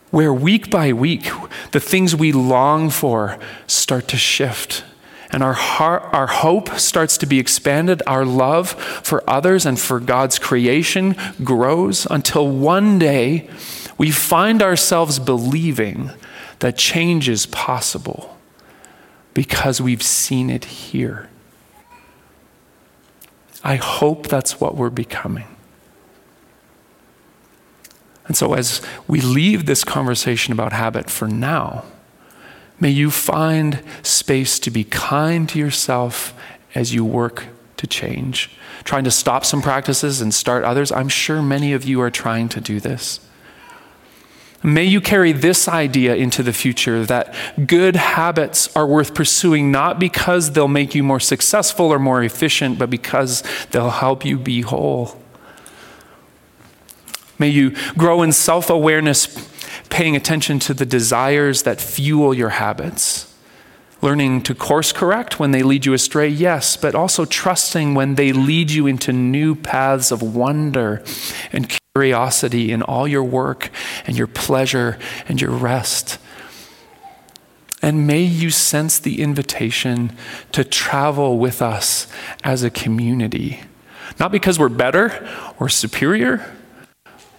Where 0.10 0.34
week 0.34 0.70
by 0.70 0.93
week, 0.93 1.30
the 1.72 1.82
things 1.82 2.15
we 2.15 2.32
long 2.32 2.89
for 2.89 3.38
start 3.65 4.08
to 4.10 4.17
shift. 4.17 4.86
And 5.30 5.43
our, 5.43 5.54
heart, 5.54 6.04
our 6.13 6.28
hope 6.28 6.70
starts 6.80 7.17
to 7.17 7.26
be 7.26 7.39
expanded. 7.39 8.02
Our 8.08 8.24
love 8.24 8.70
for 8.70 9.22
others 9.30 9.65
and 9.65 9.78
for 9.78 10.00
God's 10.00 10.39
creation 10.39 11.17
grows 11.43 12.08
until 12.10 12.48
one 12.48 12.98
day 12.98 13.50
we 13.98 14.12
find 14.12 14.62
ourselves 14.62 15.20
believing 15.20 16.12
that 16.60 16.78
change 16.78 17.30
is 17.30 17.46
possible 17.46 18.38
because 19.34 19.80
we've 19.80 20.04
seen 20.04 20.50
it 20.50 20.65
here. 20.65 21.30
I 23.63 23.76
hope 23.76 24.28
that's 24.28 24.60
what 24.60 24.76
we're 24.76 24.89
becoming. 24.89 25.48
And 28.28 28.36
so, 28.36 28.54
as 28.54 28.82
we 29.08 29.22
leave 29.22 29.65
this 29.65 29.84
conversation 29.84 30.52
about 30.52 30.74
habit 30.74 31.10
for 31.10 31.28
now, 31.28 31.86
may 32.80 32.89
you 32.89 33.10
find 33.10 33.82
space 34.04 34.60
to 34.60 34.72
be 34.72 34.84
kind 34.84 35.48
to 35.50 35.60
yourself 35.60 36.34
as 36.76 36.93
you 36.93 37.06
work 37.06 37.46
to 37.78 37.88
change. 37.88 38.52
Trying 38.84 39.06
to 39.06 39.12
stop 39.12 39.46
some 39.46 39.62
practices 39.62 40.20
and 40.20 40.34
start 40.34 40.63
others. 40.63 40.91
I'm 40.91 41.10
sure 41.10 41.41
many 41.41 41.74
of 41.74 41.86
you 41.86 42.02
are 42.02 42.12
trying 42.12 42.50
to 42.50 42.62
do 42.62 42.80
this. 42.80 43.20
May 44.67 44.84
you 44.84 44.99
carry 44.99 45.32
this 45.32 45.69
idea 45.69 46.13
into 46.17 46.43
the 46.43 46.51
future 46.51 47.06
that 47.06 47.34
good 47.67 47.95
habits 47.95 48.75
are 48.75 48.86
worth 48.86 49.15
pursuing 49.15 49.71
not 49.71 49.97
because 49.97 50.51
they'll 50.51 50.67
make 50.67 50.93
you 50.93 51.03
more 51.03 51.21
successful 51.21 51.86
or 51.86 51.99
more 51.99 52.21
efficient, 52.21 52.77
but 52.77 52.89
because 52.89 53.43
they'll 53.71 53.89
help 53.89 54.25
you 54.25 54.38
be 54.38 54.60
whole. 54.60 55.17
May 57.39 57.47
you 57.47 57.77
grow 57.93 58.21
in 58.21 58.34
self 58.34 58.69
awareness, 58.69 59.49
paying 59.89 60.17
attention 60.17 60.60
to 60.60 60.73
the 60.73 60.86
desires 60.86 61.63
that 61.63 61.80
fuel 61.80 62.34
your 62.34 62.49
habits. 62.49 63.34
Learning 64.01 64.41
to 64.43 64.53
course 64.53 64.91
correct 64.91 65.39
when 65.39 65.51
they 65.51 65.63
lead 65.63 65.86
you 65.86 65.93
astray, 65.93 66.27
yes, 66.27 66.75
but 66.75 66.93
also 66.93 67.23
trusting 67.23 67.95
when 67.95 68.15
they 68.15 68.34
lead 68.34 68.71
you 68.71 68.86
into 68.86 69.13
new 69.13 69.56
paths 69.56 70.12
of 70.12 70.21
wonder 70.21 71.01
and 71.53 71.69
curiosity 71.98 72.72
in 72.72 72.84
all 72.84 73.08
your 73.08 73.24
work 73.24 73.72
and 74.06 74.16
your 74.16 74.28
pleasure 74.28 75.00
and 75.28 75.42
your 75.42 75.50
rest. 75.50 76.20
And 77.82 78.06
may 78.06 78.22
you 78.22 78.52
sense 78.52 79.00
the 79.00 79.20
invitation 79.20 80.16
to 80.52 80.64
travel 80.64 81.40
with 81.40 81.60
us 81.60 82.06
as 82.44 82.62
a 82.62 82.70
community. 82.70 83.62
Not 84.20 84.32
because 84.32 84.60
we're 84.60 84.70
better 84.70 85.28
or 85.60 85.70
superior, 85.70 86.56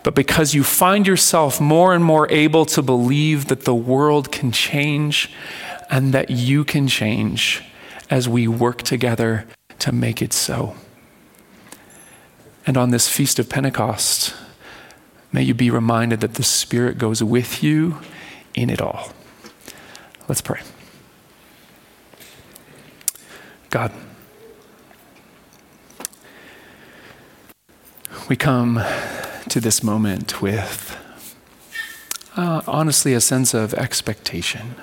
but 0.03 0.16
because 0.16 0.55
you 0.55 0.64
find 0.64 1.07
yourself 1.07 1.61
more 1.61 1.94
and 1.94 2.03
more 2.03 2.29
able 2.29 2.66
to 2.66 2.83
believe 2.83 3.47
that 3.47 3.64
the 3.64 3.77
world 3.77 4.33
can 4.33 4.51
change 4.51 5.31
and 5.88 6.12
that 6.12 6.31
you 6.31 6.64
can 6.64 6.88
change 6.88 7.62
as 8.11 8.29
we 8.29 8.49
work 8.49 8.83
together 8.83 9.47
to 9.79 9.92
make 9.92 10.21
it 10.21 10.33
so. 10.33 10.75
And 12.66 12.77
on 12.77 12.90
this 12.90 13.09
Feast 13.09 13.38
of 13.38 13.49
Pentecost, 13.49 14.35
May 15.32 15.42
you 15.42 15.54
be 15.54 15.70
reminded 15.70 16.20
that 16.20 16.34
the 16.34 16.42
Spirit 16.42 16.98
goes 16.98 17.22
with 17.22 17.62
you 17.62 17.98
in 18.54 18.70
it 18.70 18.80
all. 18.80 19.12
Let's 20.26 20.40
pray. 20.40 20.60
God, 23.70 23.92
we 28.28 28.36
come 28.36 28.82
to 29.48 29.60
this 29.60 29.82
moment 29.82 30.40
with 30.40 30.96
uh, 32.36 32.62
honestly 32.66 33.12
a 33.14 33.20
sense 33.20 33.52
of 33.52 33.74
expectation. 33.74 34.74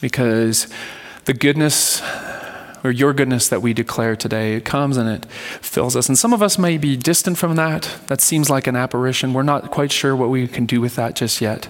Because 0.00 0.68
the 1.24 1.34
goodness 1.34 2.00
or 2.88 2.90
your 2.90 3.12
goodness 3.12 3.48
that 3.48 3.62
we 3.62 3.72
declare 3.72 4.16
today. 4.16 4.54
It 4.54 4.64
comes 4.64 4.96
and 4.96 5.08
it 5.08 5.26
fills 5.60 5.94
us. 5.94 6.08
And 6.08 6.18
some 6.18 6.32
of 6.32 6.42
us 6.42 6.58
may 6.58 6.78
be 6.78 6.96
distant 6.96 7.36
from 7.36 7.56
that. 7.56 7.98
That 8.06 8.20
seems 8.20 8.48
like 8.48 8.66
an 8.66 8.74
apparition. 8.74 9.34
We're 9.34 9.42
not 9.42 9.70
quite 9.70 9.92
sure 9.92 10.16
what 10.16 10.30
we 10.30 10.48
can 10.48 10.66
do 10.66 10.80
with 10.80 10.96
that 10.96 11.14
just 11.14 11.40
yet. 11.40 11.68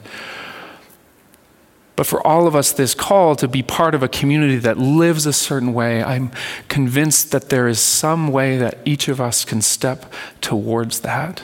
But 1.96 2.07
for 2.07 2.24
all 2.24 2.46
of 2.46 2.54
us, 2.54 2.70
this 2.70 2.94
call 2.94 3.35
to 3.35 3.48
be 3.48 3.61
part 3.61 3.92
of 3.92 4.04
a 4.04 4.09
community 4.09 4.57
that 4.59 4.78
lives 4.78 5.26
a 5.26 5.33
certain 5.33 5.74
way, 5.74 6.00
I'm 6.00 6.31
convinced 6.68 7.33
that 7.33 7.48
there 7.48 7.66
is 7.66 7.81
some 7.81 8.28
way 8.28 8.57
that 8.57 8.78
each 8.85 9.09
of 9.09 9.20
us 9.20 9.44
can 9.44 9.61
step 9.61 10.12
towards 10.40 11.00
that. 11.00 11.42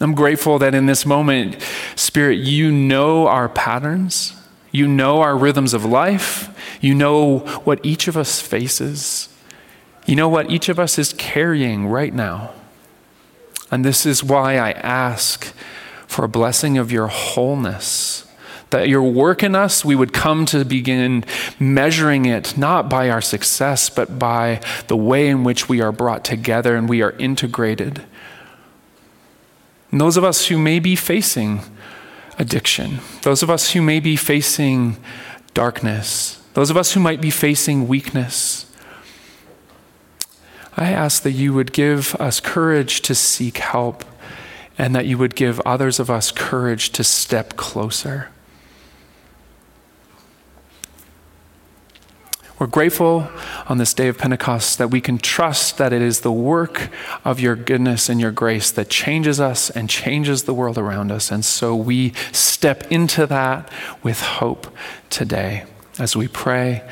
I'm 0.00 0.14
grateful 0.14 0.58
that 0.60 0.74
in 0.74 0.86
this 0.86 1.04
moment, 1.04 1.60
Spirit, 1.96 2.38
you 2.38 2.72
know 2.72 3.26
our 3.26 3.50
patterns. 3.50 4.32
You 4.70 4.86
know 4.86 5.20
our 5.20 5.36
rhythms 5.36 5.74
of 5.74 5.84
life. 5.84 6.54
You 6.80 6.94
know 6.94 7.40
what 7.64 7.84
each 7.84 8.08
of 8.08 8.16
us 8.16 8.40
faces. 8.40 9.28
You 10.06 10.16
know 10.16 10.28
what 10.28 10.50
each 10.50 10.68
of 10.68 10.78
us 10.78 10.98
is 10.98 11.12
carrying 11.14 11.86
right 11.86 12.12
now. 12.12 12.52
And 13.70 13.84
this 13.84 14.06
is 14.06 14.24
why 14.24 14.56
I 14.56 14.72
ask 14.72 15.54
for 16.06 16.24
a 16.24 16.28
blessing 16.28 16.78
of 16.78 16.90
your 16.90 17.08
wholeness. 17.08 18.24
That 18.70 18.88
your 18.88 19.02
work 19.02 19.42
in 19.42 19.54
us, 19.54 19.84
we 19.84 19.94
would 19.94 20.12
come 20.12 20.44
to 20.46 20.64
begin 20.64 21.24
measuring 21.58 22.26
it 22.26 22.56
not 22.56 22.90
by 22.90 23.08
our 23.08 23.22
success, 23.22 23.88
but 23.88 24.18
by 24.18 24.60
the 24.88 24.96
way 24.96 25.28
in 25.28 25.42
which 25.42 25.68
we 25.68 25.80
are 25.80 25.92
brought 25.92 26.24
together 26.24 26.76
and 26.76 26.88
we 26.88 27.00
are 27.00 27.12
integrated. 27.12 28.04
And 29.90 30.00
those 30.00 30.18
of 30.18 30.24
us 30.24 30.48
who 30.48 30.58
may 30.58 30.80
be 30.80 30.96
facing 30.96 31.60
addiction, 32.38 33.00
those 33.22 33.42
of 33.42 33.50
us 33.50 33.72
who 33.72 33.82
may 33.82 34.00
be 34.00 34.16
facing 34.16 34.96
darkness, 35.54 36.40
those 36.54 36.70
of 36.70 36.76
us 36.76 36.92
who 36.92 37.00
might 37.00 37.20
be 37.20 37.30
facing 37.30 37.88
weakness, 37.88 38.64
I 40.76 40.92
ask 40.92 41.22
that 41.24 41.32
you 41.32 41.52
would 41.54 41.72
give 41.72 42.14
us 42.16 42.38
courage 42.38 43.02
to 43.02 43.14
seek 43.14 43.58
help 43.58 44.04
and 44.78 44.94
that 44.94 45.06
you 45.06 45.18
would 45.18 45.34
give 45.34 45.60
others 45.60 45.98
of 45.98 46.08
us 46.08 46.30
courage 46.30 46.90
to 46.90 47.02
step 47.02 47.56
closer. 47.56 48.28
We're 52.58 52.66
grateful 52.66 53.30
on 53.68 53.78
this 53.78 53.94
day 53.94 54.08
of 54.08 54.18
Pentecost 54.18 54.78
that 54.78 54.90
we 54.90 55.00
can 55.00 55.18
trust 55.18 55.78
that 55.78 55.92
it 55.92 56.02
is 56.02 56.22
the 56.22 56.32
work 56.32 56.90
of 57.24 57.38
your 57.38 57.54
goodness 57.54 58.08
and 58.08 58.20
your 58.20 58.32
grace 58.32 58.72
that 58.72 58.88
changes 58.88 59.38
us 59.38 59.70
and 59.70 59.88
changes 59.88 60.42
the 60.42 60.54
world 60.54 60.76
around 60.76 61.12
us. 61.12 61.30
And 61.30 61.44
so 61.44 61.76
we 61.76 62.14
step 62.32 62.90
into 62.90 63.26
that 63.26 63.72
with 64.02 64.20
hope 64.20 64.66
today 65.08 65.66
as 66.00 66.16
we 66.16 66.26
pray 66.26 66.82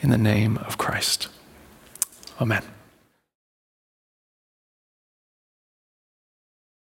in 0.00 0.10
the 0.10 0.18
name 0.18 0.58
of 0.58 0.78
Christ. 0.78 1.26
Amen. 2.40 2.75